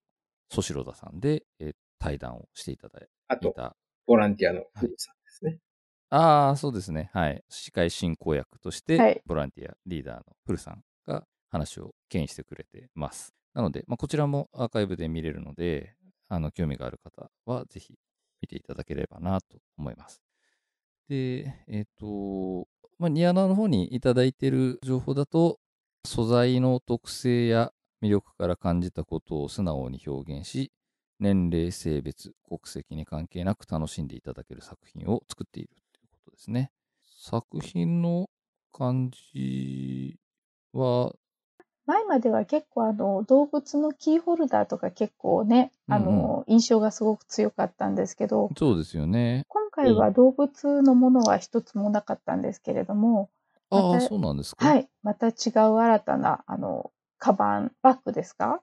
[0.50, 3.76] ソシロダさんで、え対談をしていただいあと、た。
[4.06, 5.58] ボランティアのフルさんですね。
[6.08, 7.10] ああ、そうですね。
[7.12, 7.44] はい。
[7.50, 13.34] 司会進行役として、ボランティアリーダーのプルさんが話を牽引してくれてます。
[13.54, 15.94] なので、まあ、こちらもアーカイブで見れるので、
[16.28, 17.94] あの、興味がある方はぜひ
[18.42, 20.22] 見ていただければなと思います。
[21.08, 22.66] で、えっ、と、
[22.98, 25.58] まあ、ニアナの方にいただいている情報だと、
[26.04, 30.72] 素材の特性や魅力から感じたことを素直に表現し、
[31.20, 36.70] 年齢、性別、国籍に関係なく楽しんでいただける作品を作っているということですね。
[37.02, 38.28] 作品の
[38.72, 40.18] 感じ
[40.72, 41.14] は、
[41.86, 49.44] 前までは結構あの動物のキーホルダーとか結構ね、あうんの印象がすごく強かったんですけど、そうですよね。
[49.48, 53.28] 今回は動物のものは一つもなかったんですけれども、
[53.70, 54.66] ああ、そうなんですか？。
[54.66, 58.60] はいい、また違う新たなあのカバン、バッグですか？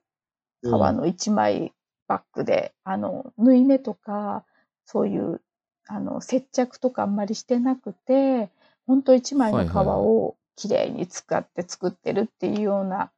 [0.64, 1.72] 革の一枚
[2.08, 4.44] バッグで、あの縫い目とか
[4.84, 5.40] そういう
[5.86, 8.50] あの接着とかあんまりしてなくて、
[8.86, 13.10] 本当一枚の革をきれいに使って作ってるっていうような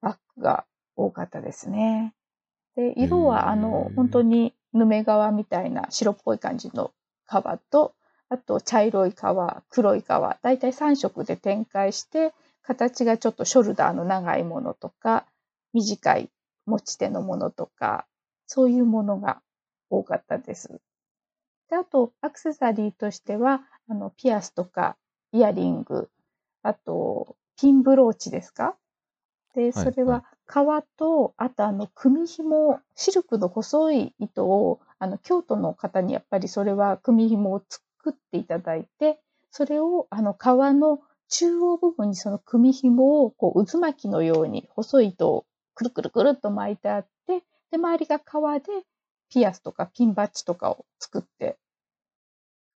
[0.00, 0.64] バックが
[0.96, 2.14] 多かったですね。
[2.76, 6.92] で、色は、あの本当にヌメ革みたいな白っぽい感じの
[7.26, 7.94] 革と、
[8.28, 15.26] あと茶色い革、黒い革、だいたい3色で展開して、形がちょっとショルダーの長いものとか、
[15.72, 16.30] 短い
[16.66, 18.06] 持ち手のものとか、
[18.46, 19.40] そういうものが
[19.88, 20.80] 多かったです。
[21.70, 24.96] で、あと、アクセサリーとしては、あの、ピアスとか、
[25.32, 26.10] イヤリング、
[26.66, 28.76] あと、ピンブローチですか？
[29.54, 48.66] で、それはは革と、あとあの、組紐、シルクの細い糸を、あの、京都の方にやっぱりそれは組紐を作っていただいて、それをあの、革の中央部分にその組紐をこう渦巻きのように細い糸をくるくるくるっと巻いてあって、で、周りが革で
[49.30, 51.58] ピアスとかピンバッジとかを作って、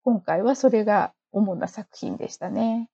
[0.04, 2.90] 今回はそれが主な作品でしたね。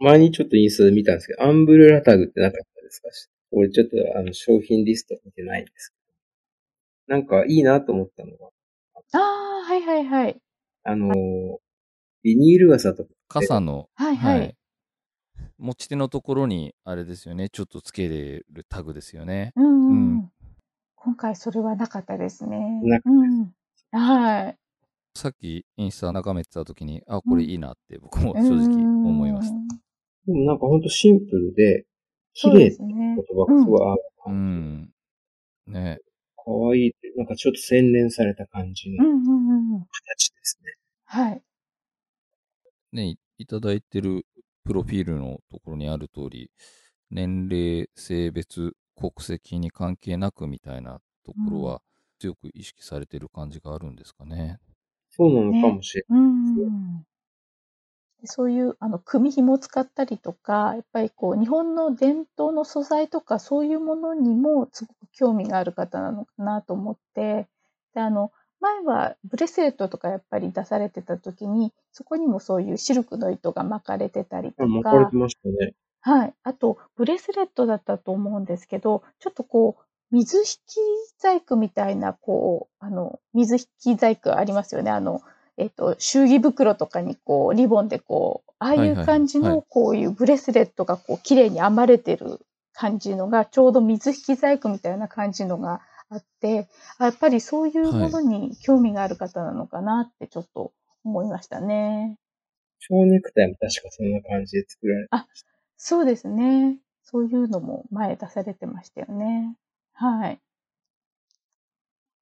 [0.00, 3.08] 前にちょっとインスタで見たんですけど、アンブレラタグってなかったですか？
[3.50, 7.16] 俺ちょっとあの商品リスト見てないんですけど。
[7.16, 8.48] なんかいいなと思ったのが、
[9.12, 10.38] ああ、はいはいはい。
[10.84, 11.56] あのー、
[12.22, 14.54] ビニール傘とか、傘の、はいはい。
[15.56, 19.52] 持ち手のところに、あれですよね、ちょっとつけれるタグですよね。
[19.56, 20.32] うんうん、ううん。
[20.96, 22.80] 今回それはなかったですね。
[22.82, 23.52] なかうん。
[23.92, 24.58] はい。
[25.14, 29.54] さっきインスタ眺めてた時に、あ、これいいなって僕も正直思いました。
[29.54, 29.66] うん
[30.28, 31.86] でもなんかほんとシンプルで、
[32.34, 33.16] 綺麗って言。
[33.16, 34.34] 葉がすごい合うう感
[35.66, 35.70] じ。
[35.70, 35.72] ん。
[35.72, 35.98] ね
[36.36, 39.80] かわいいって、なんかちょっと洗練された感じのうんうんうんうん。
[39.80, 40.74] 形ですね。
[41.04, 41.42] はい。
[42.92, 44.26] ね、いいただいてる
[44.64, 46.50] プロフィールのところにある通り、
[47.10, 51.80] 年齢、性別、国籍に関係なくみたいなところは
[52.18, 54.58] 強く意識されてる感じがあるんですかね。
[55.10, 56.20] そうなのかもしれない。
[56.20, 57.04] うん。
[58.20, 67.48] でそういう、あの、組紐を使ったりとか、やっぱりこう、日本の伝統の素材とか、そういうものにもすごく興味がある方なのかなと思って、
[67.94, 75.72] で、あの、前はブレスレットとかやっぱり出されてた時に、そこにもそういうシルクの糸が巻かれてたりとあ、巻か、かれてましたね。
[76.00, 76.34] はい。
[76.42, 80.76] あと、ブレスレットだったと思うんですけど、ちょっとこう、水引き
[81.20, 84.90] 細工みたいな、こう、あの、水引き細工ありますよね。
[84.90, 85.20] あの、
[85.58, 92.40] えっと、祝儀袋とかにこう、リボンでこう、ああいう感じはいの、こういうブレスレットがこう、綺麗に編まれてる
[92.72, 100.72] 感じのが、ちょうど水引き細工みたいな感じのがあって、あやっぱりそういうものに興味がある方なのかなってちょっと
[101.04, 102.16] 思いましたね。
[102.78, 105.08] 蝶ネクタイも確かそんな感じで作られて
[105.76, 106.78] そうですね。
[107.02, 109.56] そういうのも前出されてましたよね。
[109.92, 110.40] はい。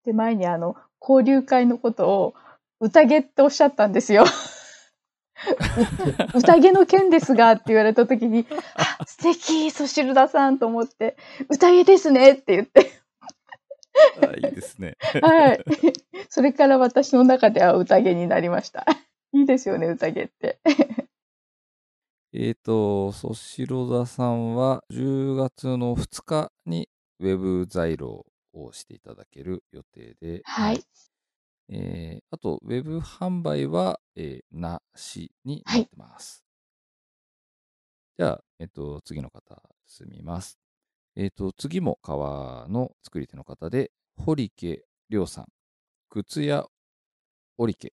[0.05, 2.35] で、前にあの、交流会のことを、
[2.81, 4.25] 宴っておっしゃったんですよ。
[6.35, 11.17] う 宴の件ですがって言われた時に、あ、素敵、ソシルダさんと思って、
[11.49, 12.93] 宴ですねって言って、
[14.23, 14.97] あいいですね。
[15.23, 15.65] はい。
[16.29, 18.85] それから私の中では宴になりました。
[19.33, 20.59] いいですよね、宴って。
[22.33, 26.89] えっと、ソシロダさんは10月の2日に
[27.21, 30.83] ウェブ在庫をしていただける予定で、はい。
[31.69, 36.45] えーあと、ウェブ販売は、えーなしになってます。
[38.19, 40.59] じゃあ、えっと、次の方、進みます。
[41.17, 45.47] えっと、次も革の作り手の方で、堀家亮さん、
[46.11, 46.69] 靴屋
[47.59, 47.93] 織家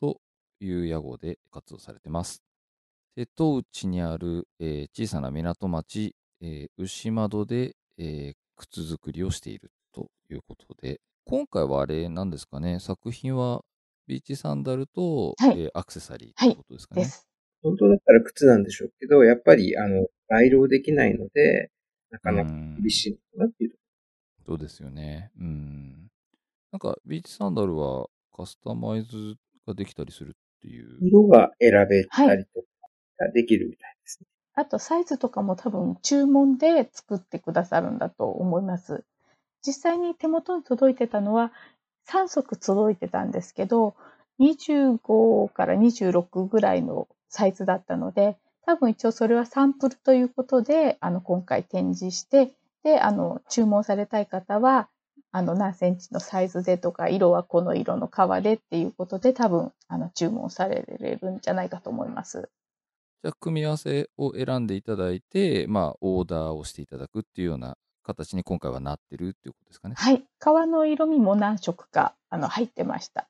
[0.00, 0.20] と
[0.60, 2.42] いう屋号で活動されてます。
[3.16, 13.62] 瀬戸内にある、えー小さな港町、えー牛窓で、えー靴作りをしているということで、今回はあれなんですかね、作品は
[14.06, 17.02] ビーチサンダルと、はいえーアクセサリーということですかね。
[17.02, 17.26] です。
[17.64, 21.72] 本当だったら靴なんでしょうけど、やっぱり、あの、外露できないので、
[22.12, 23.76] なかなかうん厳しいのかなっていうと
[24.46, 25.32] そうですよね。
[25.40, 26.08] うん。
[26.70, 29.34] なんか、ビーチサンダルはカスタマイズ
[29.66, 30.96] ができたりするっていう。
[31.00, 32.66] 色が選べたりとか
[33.18, 34.28] ができるみたいですね。
[34.54, 39.04] あとサイズとかも多分注文で作ってくださるんだと思います。
[39.64, 41.52] 実際に手元に届いてたのは
[42.08, 43.94] 3足届いてたんですけど、
[44.40, 52.52] 25から26ぐらいのサイズだったので、多分一応それはサンプルということで、あの今回展示して、
[52.82, 54.88] で、あの注文されたい方は、
[55.32, 60.82] あの何センチのサイズでとか、色はこの色の革でっていうことで多分あの注文され
[61.20, 62.48] るんじゃないかと思います。
[63.22, 67.76] じゃあ、組み合わせを選んでいただいて、まあ、オーダーをしていただくっていうような
[68.06, 69.96] 形に今回はなってるっていうことですかね。
[69.98, 70.24] はい。
[70.38, 73.28] 革の色味も何色かあの入ってました。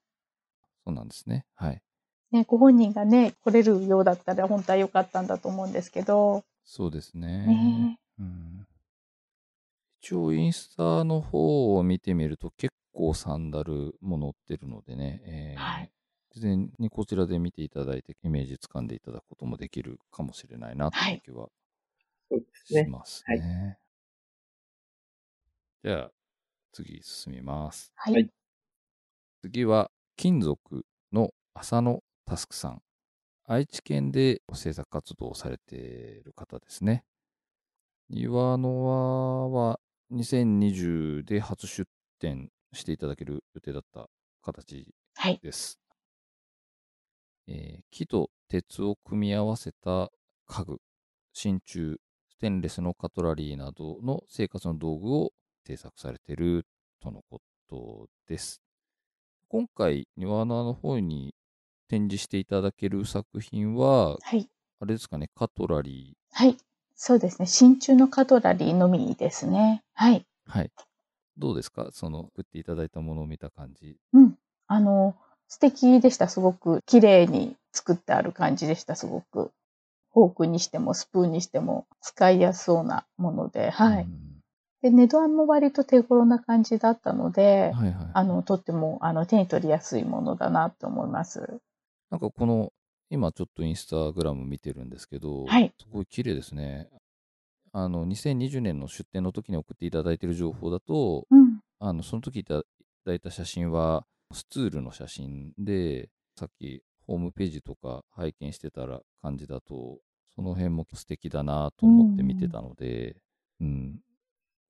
[0.84, 1.46] そうなんですね。
[1.54, 1.82] はい。
[2.30, 7.46] ね、ご本人がね、来れるようだったら本当は良かったんだと思うんですけど、そうですね。
[7.46, 8.66] ねうん、
[10.02, 15.90] 一応インスタの方を見てみると結構サンダルも載ってるのでね、えーはい
[16.36, 21.48] 事前にこちらで見ていただいてイメージつかんでいただくこともできるかもしれないなっていう気は
[22.28, 22.86] そうですしね。
[22.90, 23.78] ますね。
[25.86, 26.12] じゃあ
[26.72, 27.94] 次進みます。
[27.96, 28.14] はい。
[28.14, 28.30] はい
[29.42, 32.82] 次は金属の浅野佑さん。
[33.44, 37.04] 愛知県で制作活動をされている方ですね。
[38.08, 39.80] 岩の輪は
[40.10, 44.08] 2020で初出展していただける予定だった
[44.42, 45.42] 形はい。
[45.42, 45.78] です。
[47.48, 50.10] えー木と鉄を組み合わせた
[50.46, 50.78] 家具、
[51.32, 55.32] 真鍮、ステンレスのカトラリーなどの生活の道具を
[55.66, 56.64] 制作されている
[57.00, 58.62] とのことです。
[59.48, 61.34] 今回、庭のの方に
[61.88, 64.48] 展示していただける作品は、はい。
[64.80, 66.56] あれですかね、カトラリはい。
[66.94, 67.46] そうですね。
[67.46, 69.82] 真鍮のカトラリーのみですね。
[69.92, 70.24] はい。
[70.48, 70.50] ー。
[70.52, 70.70] はい。
[71.36, 71.88] どうですか？
[71.92, 73.96] その、送っていただいたものを見た感じ。
[74.12, 74.38] うん。
[74.68, 75.16] あの、
[75.48, 76.28] 素敵でした。
[76.28, 78.94] すごく綺麗に作ってある感じでした。
[78.94, 79.50] すごく。
[80.12, 84.04] フォークにしてもスプーンにしても使いやすそうなもので、はい。
[84.04, 84.35] うん
[84.82, 88.10] で、値段も割と手頃な感じだったので、はいはい。
[88.12, 91.60] あの、とっても、あの、手に取りやすいものだなと思います。
[92.10, 92.72] なんかこの、
[93.08, 96.88] 今ちょっとインスタグラム見てるんですけど、はいすごい綺麗ですね。
[97.72, 101.60] あの、2020年の出展の時に送っていただいている情報だと、うん。
[101.78, 102.62] あの、その時いた
[103.04, 109.98] だいた写真は、スツールの写真で、さっきホームページとか拝見してたら感じだと、
[110.34, 113.16] その辺も素敵だなと思って見てたので、
[113.60, 114.00] うん、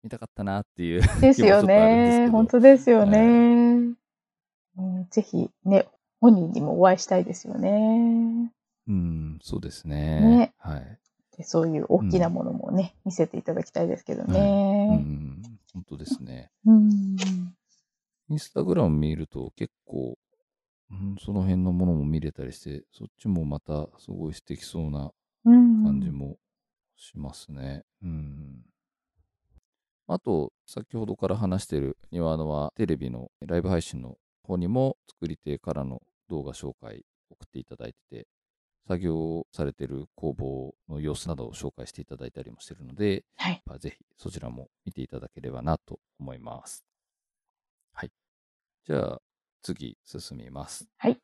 [0.07, 2.27] 見たかったなっていうですよね。
[2.27, 3.25] ど本当ですよね、は
[4.79, 5.89] うんぜひね、
[6.21, 8.53] 本人にもお会いしたいですよね。
[8.87, 10.21] うん、そうですね。
[10.21, 10.99] ねはい。
[11.37, 14.97] でそういう大きなものもね、見せていただきたいですけどうね。
[14.97, 15.43] ん、
[15.75, 16.53] 本当ですね。
[16.65, 17.17] うん。
[18.29, 20.17] インスタグラム見ると結構、
[20.93, 25.11] うん、その辺のものも見れたりして、そっちもまたすごい素敵そうな
[25.45, 25.83] うん。
[25.83, 26.37] 感じも
[26.97, 27.83] しますね。
[28.05, 28.63] うん。
[30.09, 38.27] あと、先ほどから話している庭のはテレビのライブ配信の方にも作り手からの動画紹介送っていただいてて、
[38.87, 43.61] 作業されている工房の様子などを紹介していただいたりもしているので、はい。
[43.67, 46.85] まあぜひそちらも見ていただければなと思います。
[47.93, 48.11] はい。
[48.87, 49.21] じゃあ、
[49.63, 50.87] 次進みます。
[50.99, 51.19] はい。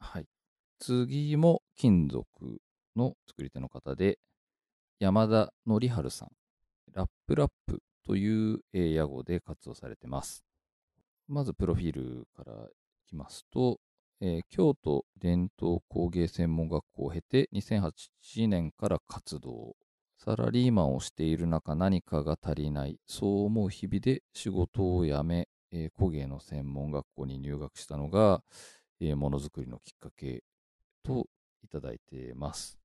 [0.00, 0.26] はい。
[0.78, 2.26] 次も金属
[2.94, 4.18] の作り手の方で、
[4.98, 6.28] 山田則春さん。
[6.94, 10.44] ラップラップというえー屋号で活動されてます。
[11.28, 13.78] まず、プロフィールからいきますと、
[14.20, 19.76] えー京都伝統工芸専門学校を経て2008年から活動。
[20.18, 28.42] サラリーマンをしている中何かが足りない、そう思う日々で仕事を辞め、えー工芸の専門学校に入学したのが、
[29.00, 30.42] えーものづくりのきっかけ
[31.02, 31.26] と
[31.64, 32.81] いただいてます。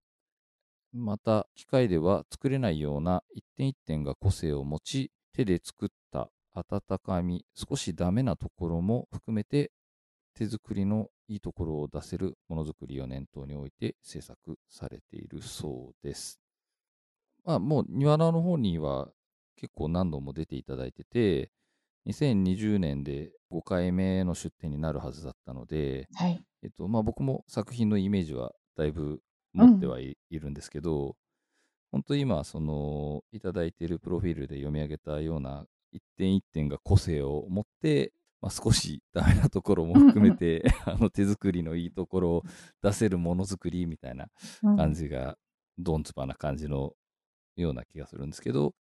[0.98, 9.72] また、機械では作れないような一点一点が個性を持ち、手で作った温かみ、少しダメなところも含めて、
[10.34, 16.40] 手作りのいいところを出せるものづくりを念頭に置いて制作されているそうです。
[17.44, 19.10] まあ、もう庭菜の方には
[19.56, 21.50] 結構何度も出ていただいてて、
[22.06, 26.40] 2020年で5回目の出展になるはずだったので、はい。
[26.64, 29.20] えっとまあ、僕も作品のイメージはだいぶ
[29.58, 31.16] 持ってはい,、るんですけど、
[31.92, 42.44] 本当今、その、いただいているプロフィールで読み上げたような一点一点が個性を持って、まあ、少しダメなところも含めて、 あの手作りのいいところを
[42.84, 44.30] 出せるものづくりみたいな
[44.64, 45.38] うん感じが、
[45.80, 46.96] ドンツバな感じの
[47.56, 48.76] ような気がするんですけど、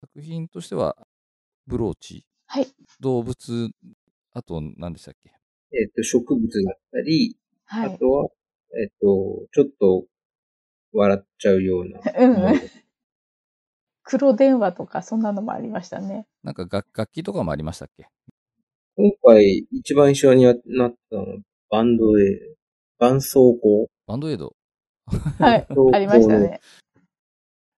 [0.00, 0.96] 作品としては、
[1.66, 2.66] ブローチ、はい。
[3.00, 3.70] 動物、
[4.32, 5.32] あと何でしたっけ？
[5.74, 7.94] えっ、と、植物だったり、はい。
[7.94, 8.28] あとは、
[8.80, 10.06] えっ、と、ちょっと
[10.92, 12.60] 笑っちゃうような うん
[14.04, 16.26] 黒電話とかそんなのもありましたね。
[16.42, 18.08] なんか楽楽器とかもありましたっけ？
[18.96, 20.56] 今回一番印象になっ
[21.10, 21.38] たのは
[21.70, 22.56] バンドで、
[22.98, 23.88] 伴奏語。
[24.06, 24.54] バンドエイド？
[25.38, 25.66] はい。
[25.94, 26.60] ありましたね。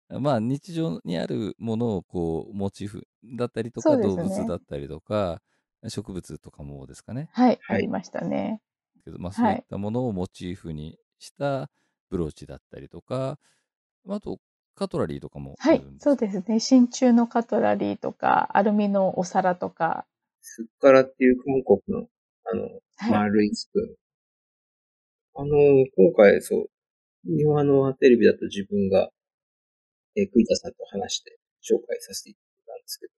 [0.08, 3.06] まあ日常にあるものをこうモチーフ
[3.36, 5.40] だったりとか、そうですね動物だったりとか
[5.88, 7.58] 植物とかもですかねはい。
[7.62, 8.60] はいありましたね。
[9.04, 11.70] けど、まあ、そういったものをモチーフにした
[12.10, 13.38] ブローチだったりとか、
[14.08, 14.38] あと
[14.74, 15.84] カトラリーとかもあはい。
[16.00, 16.58] そうですね。
[16.58, 20.04] 真鍮のカトラリーとか、アルミのお皿とか。
[20.42, 22.08] スッカラっていう雲国の、
[22.44, 22.62] あの、
[22.96, 23.10] はい。
[23.10, 23.94] 丸いスプーン。
[25.36, 25.56] あの、
[25.96, 26.70] 今回、そう、
[27.24, 29.10] 庭のテレビだと自分が、
[30.16, 33.12] えー、栗田さんと話して紹介させていただいたんですけど、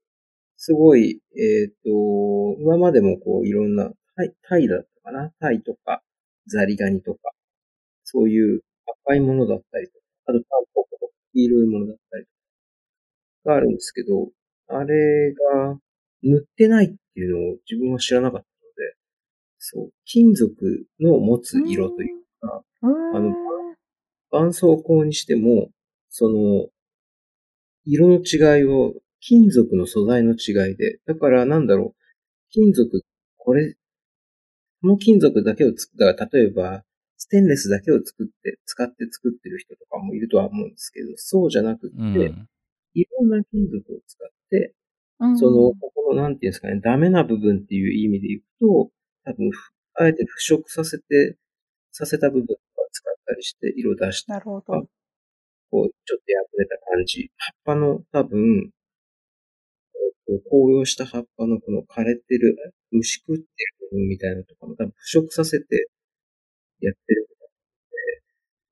[0.57, 5.31] すごい、えっ、と、今までもこういろんな、タイタイだったかな？
[5.41, 6.03] タイとか、
[6.47, 7.33] ザリガニとか、
[8.05, 8.63] そういう
[9.05, 12.31] 赤いものだったりとか、あとタンポポとか黄色いものだったりと
[13.45, 14.31] か、があるんですけど、
[14.69, 15.79] あれが
[16.23, 18.97] 塗ってないっていうのを自分は知らなかったので、
[19.59, 20.55] そう、金属
[21.01, 22.09] の持つ色という
[22.41, 23.17] か、うん。
[23.17, 23.35] あの
[24.33, 25.71] 絆創膏にしても、
[26.11, 26.69] その、
[27.85, 32.03] 色の違いを、金属の素材の違いで、だからなんだろう、
[32.51, 33.03] 金属、
[33.37, 33.75] これ、
[34.83, 36.85] この金属だけをつく、だから例えば、
[37.19, 42.49] ステンレスだけを作って、使って作ってる人とかもいるとは思うんですけど、そうじゃなくって、うん。
[42.95, 44.75] いろんな金属を使って、
[45.21, 48.91] うんその、ここの、なんていうんですかね、ダメな部分っていう意味で言うと、
[49.25, 49.51] 多分、
[49.95, 51.37] あえて腐食させて、
[51.93, 52.61] させた部分とか
[52.93, 54.89] 使ったりして、色出したなるほど。
[55.71, 57.31] こう、ちょっと破れた感じ。
[57.37, 58.71] 葉っぱの多分、
[60.29, 62.57] えっと紅葉した葉っぱのこの枯れてる、
[62.91, 63.47] 虫食ってる
[63.91, 65.89] 部分みたいなのとかも多分腐食させて
[66.87, 67.49] やってるみたい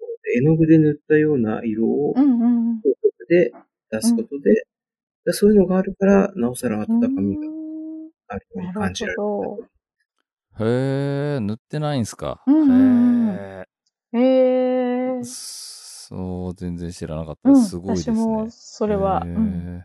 [0.01, 2.81] なので、絵の具で塗ったような色をうんうんうん。
[2.83, 3.53] 金属で
[3.91, 4.67] 出すことで、
[5.25, 9.21] でそういうのがあるから、なおさら温かみがうんあるように感じられる。
[10.61, 12.43] へえ、塗ってないんすか？
[12.47, 13.67] うんうんうんへ
[14.13, 14.19] へ
[15.17, 15.25] ええ。。
[15.25, 17.71] そう、全然知らなかったうん、です。
[17.71, 18.17] すごいですね。
[18.17, 19.85] 私もそれは、へうん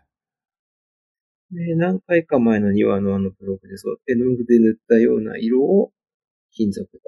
[1.52, 5.92] で、何回か前の庭のあのブログでそう、絵の具で塗ったような色を
[6.52, 7.00] 金属で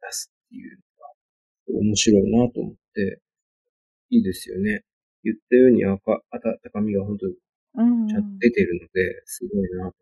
[0.00, 0.78] 出すっていう
[1.72, 3.20] のが面白いなと思って、
[4.10, 4.82] いいですよね。
[5.24, 7.34] 言ったように赤、温かみが本当に
[7.74, 9.96] うんちゃんと出てるので、すごいなと。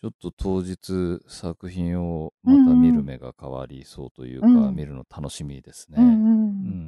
[0.00, 5.96] ちょっと当日作品をまた見る目が変わりそうというか、うん見るの楽しみですね。
[5.98, 6.10] うんう。
[6.10, 6.14] うん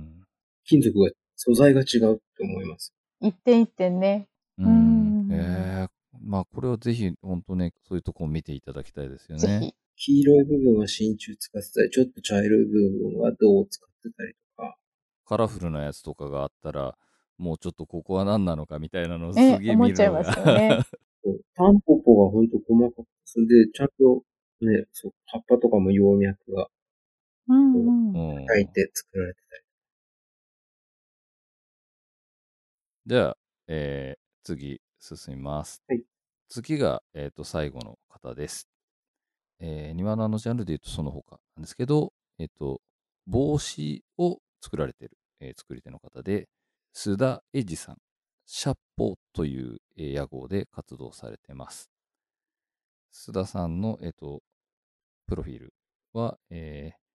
[0.03, 0.23] ん。
[0.65, 2.93] 金属が、素材が違うって思います。
[3.21, 4.29] 一点一点ね。
[4.59, 9.75] うんうんええまあこれはぜひ本当ね、そういうとこを見ていただきたいですよぜね。
[9.97, 10.13] ひ。
[10.13, 14.77] 黄色い部分は真鍮使ってたり、ちょっと茶色い部分は銅を使ってたりとか、
[15.25, 16.97] カラフルなやつとかがあったら、
[17.39, 20.53] もうちょっとここは何なのかみたいなのをすねげえ見るの思っちゃいますが。
[20.53, 20.83] よね。
[21.57, 24.23] タンポポが本当細かく、それでちゃんと
[24.61, 26.69] ね、そう、葉っぱとかも葉脈が
[27.49, 28.61] うんうん。
[28.61, 29.63] いて作られてたり。
[33.07, 33.37] じゃあ、
[33.69, 35.83] えー次進みます。
[35.89, 36.05] はい
[36.49, 38.69] 次が、えっ、と、最後の方です。
[39.61, 42.81] えー庭のあのジャンルで言うとその他なんですけど、えっ、と、
[43.27, 46.49] 帽子を作られてる、えー作り手の方で、
[46.95, 47.97] 須田エジさん、
[48.47, 51.91] シャッポという、えー屋号で活動されてます。
[53.13, 54.43] 須田さんの、えっ、と、
[55.27, 55.75] プロフィール
[56.13, 57.07] は、えー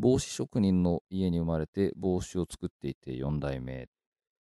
[0.00, 3.88] 帽子職人の家に生まれて帽子を作っていて4代目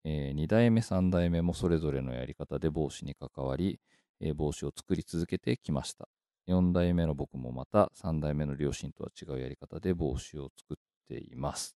[0.02, 3.78] え2代目3代目もそれぞれのやり方で帽子に関わり、
[4.20, 6.08] えー帽子を作り続けてきました
[6.46, 10.76] 4代目の僕もまた3代目の両親とは違うやり方で帽子を作っ
[11.08, 11.76] ています。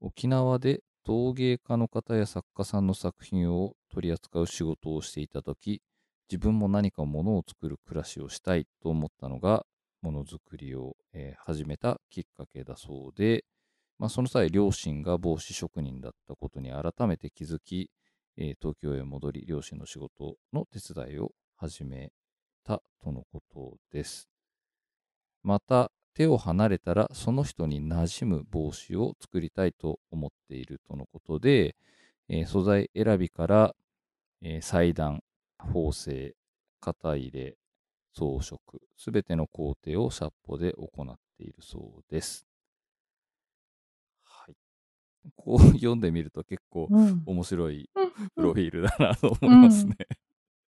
[0.00, 5.82] 沖縄で陶芸家の方や作家さんの作品を取り扱う仕事をしていた時
[6.30, 9.66] 自分も何かものを作る暮らしをしたいと思ったのが
[10.02, 13.44] ものづくりを、えー始めたきっかけだそうで、
[13.98, 17.90] まあ、その際、両親が帽子職人だったことに改めて気づき、
[18.36, 22.10] えー東京へ戻り、両親の仕事の手伝いを始め
[22.64, 24.28] たとのことです。
[25.42, 31.74] また、手を離れたらその人に馴染む帽子を作りたいと思っているとのことで、
[32.28, 33.76] えー素材選びから、
[34.42, 35.22] えー裁断、
[35.58, 36.34] 縫製、
[36.80, 37.56] 型入れ、
[38.14, 38.58] 装飾、
[38.96, 42.46] すべての工程をシャッポで行っているそうです。
[44.24, 44.54] はい。
[45.36, 47.22] こう読んでみると結構うん。
[47.26, 47.90] 面白い
[48.36, 49.96] プロフィールだなと思いますね。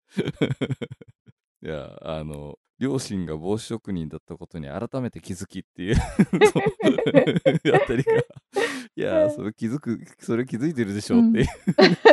[1.64, 5.96] いや、あの、両親が帽子職人だったことに改めて気づきっていう
[7.76, 8.12] あたりが、
[8.96, 11.46] いや、それ気づく、それ気づいてるでしょっていう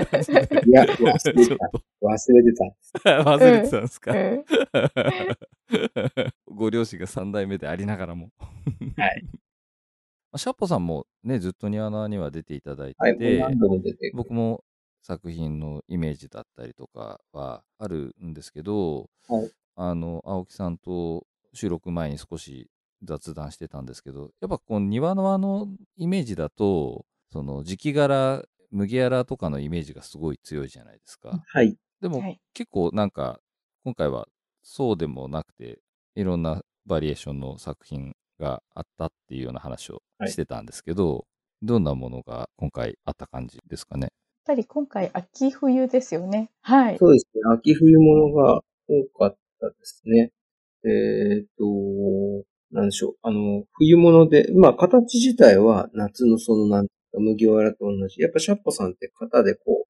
[0.06, 0.34] 感じで
[0.68, 1.72] いや、忘れて ちょった
[2.06, 3.24] 忘れてた。
[3.24, 4.46] と忘れてたんですか、うん
[6.56, 8.30] ご両親が3代目でありながらも。
[8.98, 9.24] はい。
[10.32, 14.12] まあシャッポさんもね、ずっと庭のには出ていただいはい、てて、もう何度も出てくる。
[14.16, 14.64] 僕も
[15.02, 22.70] 作品のイメージだったりとかはあるんですけど、はいあの青木さんと収録前に少し
[23.04, 31.44] 雑談してたんですけどやっぱこう庭のあのイメージだとその磁器柄麦わらとかのイメージがすごい強いじゃないですか。
[31.48, 31.78] はい。
[32.02, 33.40] でも、はい結構なんか
[33.84, 34.28] 今回は
[34.64, 35.80] そうでもなくて
[36.16, 41.26] いろんなバリエーションの作品があったっていうような話をしてたんですけど、
[41.62, 44.10] どんなものが今回あった感じですかね？
[44.50, 46.50] ぱり今回秋冬ですよね。
[46.62, 46.98] はい。
[46.98, 47.42] そうですね。
[47.54, 50.32] 秋冬物が多かったですね。
[50.84, 51.66] えっ、と、
[52.72, 53.14] なんでしょう。
[53.22, 58.22] あの、冬物で、まあ、形自体は夏のその、なんていうか麦わらと同じ。
[58.22, 59.88] やっぱシャッポさんって型でこう、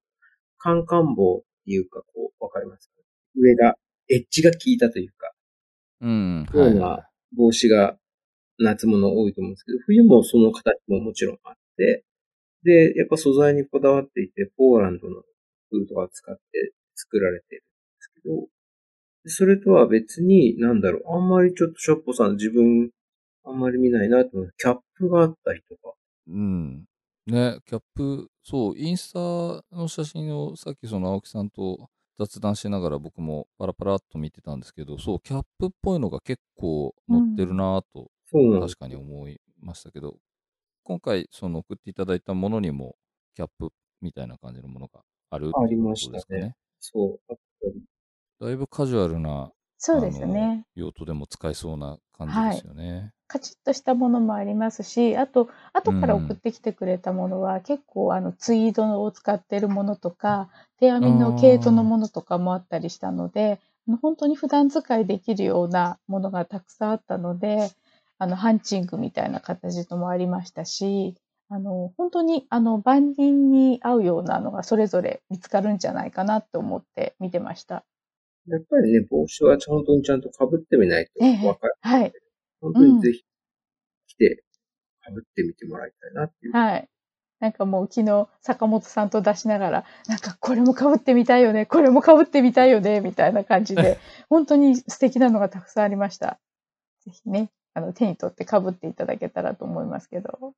[0.57, 2.95] カンカン棒っていうか、こう、わかりますか
[3.37, 3.75] 上が、
[4.09, 5.31] エッジが効いたというか、
[6.01, 6.45] うん。
[6.53, 7.97] ようなは帽子が
[8.57, 12.03] 夏物多いと思うんですけど、冬もその形ももちろんあって、
[12.63, 15.21] で、やっぱ素材にこだわっていて、ポーランドの
[15.69, 17.65] フードが使って作られてるんで
[17.99, 18.47] すけど、
[19.25, 22.89] それとは別に、なんだろう、あんまりちょっとショッポさん自分、
[23.45, 24.53] あんまり見ないなと思う。
[24.57, 25.93] キャップがあったりとか。
[26.27, 26.31] い。
[26.31, 26.85] うん。
[27.27, 29.19] ね、キャップ、そう、インスタ
[29.75, 38.09] の写真をさっきその青木さんと雑談しながら僕もパラパラっと見てたんですけど、そう、キャップっぽいのが結構載ってるなぁと。
[38.31, 40.17] 確かに思いましたけど、
[40.89, 42.95] 今回その送っていただいたものにも
[43.35, 43.69] キャップ
[44.01, 46.55] みたいな感じのものがあるありましたねとですかね。
[46.79, 47.19] そう。
[47.29, 47.83] あったり
[48.39, 50.65] だいぶカジュアルなそうですね。
[50.73, 53.13] 用途でも使えそうな感じですよね。
[53.27, 63.59] カチッとしたものもありますし、あと、後からうん送ってきてくれたものは、結構あのツイードを使っているものとか、手編みの毛糸のものとかもあったりしたので、
[64.01, 67.69] 本当に普段使いできるようなものがたくさんあったので、
[68.19, 71.15] あのハンチングみたいな形のもありましたし、
[71.49, 77.85] あの本当にあの万人に合うようなのがそれぞれ見つかるんじゃないかなと思って見てました。
[78.47, 81.73] やっぱりね、帽子はちゃんとにちゃんと被ってみないとええわかる。
[81.81, 82.13] はい。
[82.61, 83.23] 本当にぜひ
[84.07, 84.43] 来て
[85.01, 86.53] 被ってみてもらいたいなっていう。
[86.53, 86.89] はい。
[87.39, 93.97] なんかもう昨日坂本さんと出しながら、なんかこれも被ってみたいよね、これも被ってみたいよね、みたいな感じで、
[94.29, 96.39] 本当に素敵なのがたくさんありました。
[97.05, 100.53] ぜひね、あの手に取って被っていただけたらと思いますけど。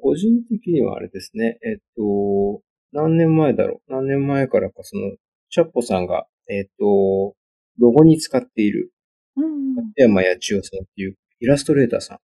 [0.00, 2.62] 個人的にはあれですね、えっと、
[2.92, 5.16] 何年前だろう何年前からかその、
[5.50, 7.36] チャッポさんが、えっと、
[7.78, 8.92] ロゴに使っている、
[9.36, 9.74] うん。
[9.74, 12.18] 松山八千代さんっていうイラストレーターさん。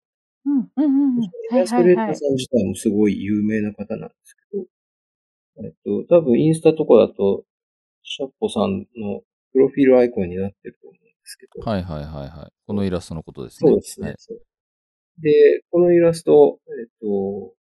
[0.47, 1.23] うん、うん、うん。
[1.25, 1.83] イはい、ラスト。
[1.83, 4.65] レーターさん自体もすごい有名な方なんですけど、
[5.65, 5.73] えっ
[6.09, 7.45] と、多分インスタとかだと、
[8.03, 12.53] シャッポさんのプロフィールアイコンになってると思うんですけど、はいはいはいはい。
[12.66, 13.70] このイラストのことですね。
[13.70, 14.09] そうですね。
[14.09, 14.16] はい
[15.20, 17.55] で、このイラスト、えっと、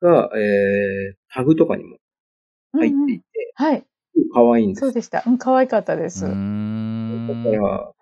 [0.00, 1.96] が、えー、タグとかにも
[2.72, 3.24] 入っていて、
[3.54, 3.84] はい、
[4.34, 5.22] 可愛いんですそうでした。
[5.26, 6.26] うん、可愛かったです。
[6.26, 7.44] うーだん。
[7.44, 7.92] から、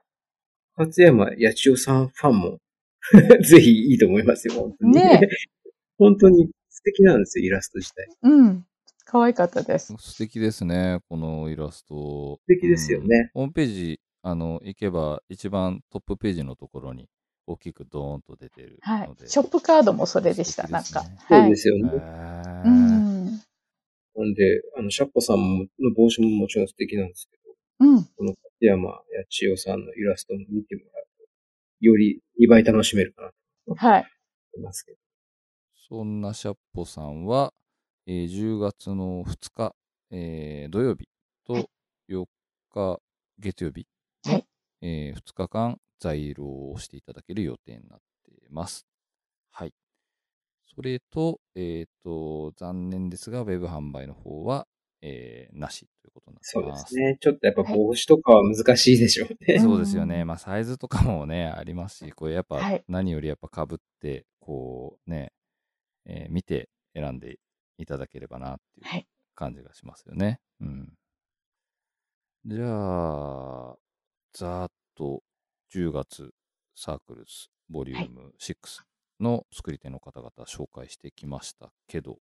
[0.76, 2.59] 勝山八千代さんファンも、
[3.47, 4.93] ぜひいいと思いますよ、本当に。
[4.95, 5.20] ね
[5.99, 8.09] 本当に素敵なんですよ、イラスト自体。
[8.22, 8.66] うん、
[9.05, 9.95] 可愛かったです。
[9.99, 12.41] 素敵ですね、このイラスト。
[12.41, 13.30] 素敵ですよね。
[13.35, 17.11] うんホームページ、あの、行けば一番トップページのところに
[17.47, 19.29] 大きくドーンと出てるはいので。。
[19.29, 21.03] ショップカードもそれでした、素なんか。
[21.29, 21.51] そうはい。
[21.51, 21.83] ですよね。
[21.93, 21.97] へ
[22.64, 23.41] うーん。
[24.16, 28.05] なんで、あの、シャッポさんもの帽子ももちろん素敵なんですけど、うん。
[28.16, 31.25] この勝山八千代さんのイラストも見てもらうと、
[31.81, 33.29] より2倍楽しめるかな
[33.66, 34.07] とはい。
[34.55, 34.99] 思いますけど。
[35.77, 37.53] そんなシャッポさんは、
[38.07, 39.75] えー10月の2日、
[40.11, 41.09] えー土曜日
[41.53, 41.70] はいと
[42.09, 42.27] 4
[42.70, 43.01] 日
[43.39, 43.87] 月曜日
[44.83, 48.87] え2日間在労をしていただける予定になっています。
[49.51, 49.72] はい。
[50.75, 54.66] それと、えっ、と、残念ですが、ウェブ販売の方は、
[55.03, 56.85] えーなしということになそうってます。
[56.85, 57.16] ですね。
[57.20, 59.59] ちょっとやっぱ帽子とかは難しいでしょうね。
[59.61, 60.22] そうですよね。
[60.22, 65.33] うんまあ、サイズとかもね、ありますし、これやっぱ、はい何よりやっぱ被って、こうね、
[66.07, 67.39] えー見て選んで
[67.79, 69.07] いただければなっていうはい。
[69.35, 70.41] 感じがしますよね。
[70.61, 70.95] うん。
[72.47, 72.66] じゃ
[73.72, 73.77] あ、
[74.37, 75.22] ざーっと
[75.72, 76.30] 10月
[76.74, 78.57] サークルスボリューム6
[79.20, 82.18] の作り手の方々紹介してきましたけど、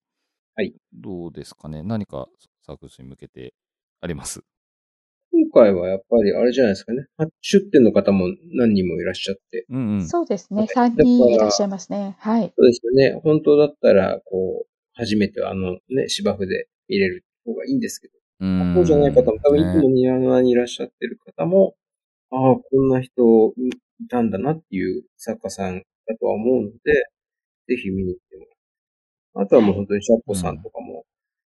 [0.54, 0.74] はい。
[0.92, 1.82] どうですかね？
[1.82, 2.26] 何か
[2.66, 3.54] サークルスに向けて
[4.02, 4.42] あります？
[5.32, 7.06] 今回はやっぱりあれじゃないですかね。
[7.16, 9.64] 発出店の方も何人もいらっしゃって。
[9.70, 10.06] うんうん。
[10.06, 10.66] そうですね。
[10.74, 12.16] はい3人いらっしゃいますね。
[12.18, 12.52] はい。
[12.54, 13.18] そうですよね。
[13.24, 21.74] 本当だったら、こう、初めてあのね、芝生で入れる方がいいんですけど、うんそうじゃない方も、多分いつもねニラナにいらっしゃってる方も、
[22.32, 23.68] ああ、こんな人い
[24.00, 26.92] いたんだなっていう作家さんだとは思うので、
[27.68, 28.46] ぜひ見に行っても
[29.34, 29.44] らう。
[29.44, 31.04] あとはもう本当にシャッポさんとかも、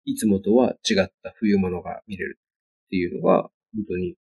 [0.06, 2.40] いつもとは違った冬物が見れる
[2.86, 4.16] っていうのが、本当に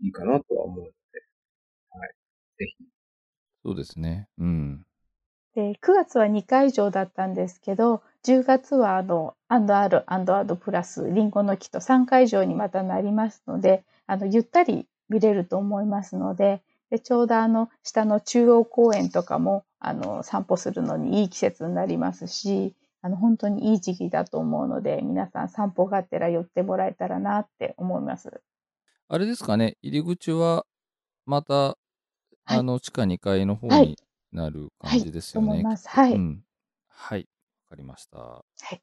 [0.00, 0.92] いいかなとは思うので、
[1.90, 2.10] はい。
[2.58, 2.84] ぜひ。
[3.64, 4.28] そうですね。
[4.38, 4.86] うん。
[5.56, 28.40] で、9月は2回以上だったんですけど、10月はあの、アンドアル、アンドアドプラス、リンゴの木と3回以上にまたなりますので、あの、ゆったり見れると思いますので、で、ちょうどあの、下の中央公園とかも、あの、散歩するのにいい季節になりますし、あの、本当にいい時期だと思うので、皆さん散歩がてら寄ってもらえたらなって思います。
[29.08, 30.64] あれですかね、入り口は
[31.24, 31.76] また、は
[32.54, 33.96] いあの、地下2階の方はいに
[34.32, 35.46] なる感じですよね。
[35.46, 35.88] と思います。
[35.88, 36.12] はい。
[36.12, 36.44] うん。
[36.88, 37.28] はい。
[37.64, 38.18] わかりました。
[38.18, 38.80] はい。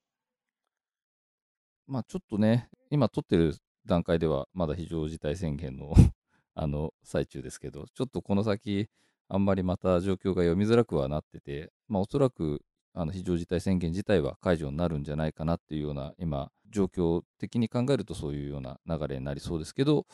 [1.87, 3.55] まあちょっとね、今撮ってる
[3.85, 5.93] 段階ではまだ非常事態宣言の
[6.55, 8.89] あの最中ですけど、ちょっとこの先、
[9.27, 12.63] あんまりまた状況が読みづらくはなってて、まあおそらく
[12.93, 20.05] あの非常事態宣言自体は解除になるんじゃないかなっていうような、今、状況的に考えるとそういうような流れになりそうですけど、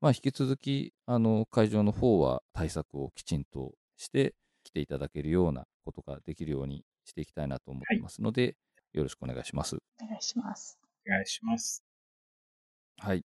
[0.00, 8.56] まあ引き続き、あの会場の方は対策をきちんとして来ていただけるようなことができるようにしていきたいなと思ってますので、
[8.92, 9.76] よろしくお願いします。
[10.02, 10.78] お願いします。
[11.06, 11.93] お願いします。
[12.98, 13.24] はい。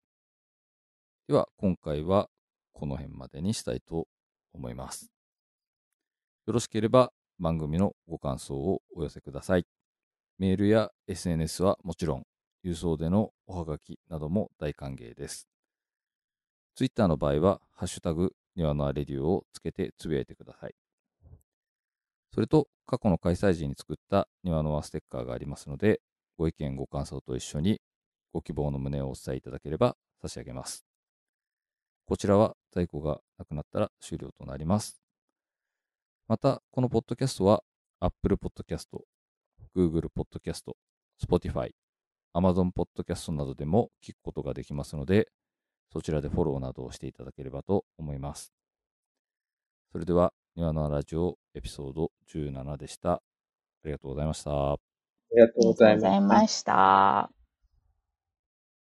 [1.29, 2.29] では、今回は
[2.73, 4.07] この辺までにしたいと
[4.53, 5.11] 思います。
[6.47, 9.67] よろしければ番組のご感想をお寄せください。
[10.39, 12.25] メールや SNS はもちろん、
[12.65, 15.49] 郵送でのおはがきなども大歓迎です。
[16.75, 20.75] Twitter の場合は、ハッシュタグ、庭のアレデューをつけてつぶやいてください。
[22.33, 26.01] それと、過去の開催時に作った庭の輪ステッカーがありますので、
[26.37, 27.81] ご意見、ご感想と一緒に
[28.37, 30.85] ご希望の旨をお伝えいただければ差し上げます。
[32.05, 35.01] こちらは在庫がなくなったら終了となります。
[36.29, 37.63] また、このポッドキャストは
[37.99, 38.89] Apple Podcast、
[39.75, 40.71] Google Podcast、
[41.19, 41.71] Spotify、
[42.35, 45.29] Amazon Podcast などでも聞くことができますので、
[45.91, 48.53] そちらでフォローなどをしていただければと思います。
[49.93, 53.13] それでは、庭のラジオエピソード17でした。
[53.13, 53.23] あ
[53.85, 54.73] りがとうございました。
[54.73, 54.79] あ
[55.33, 56.21] りがとうござい。
[56.21, 57.36] ました。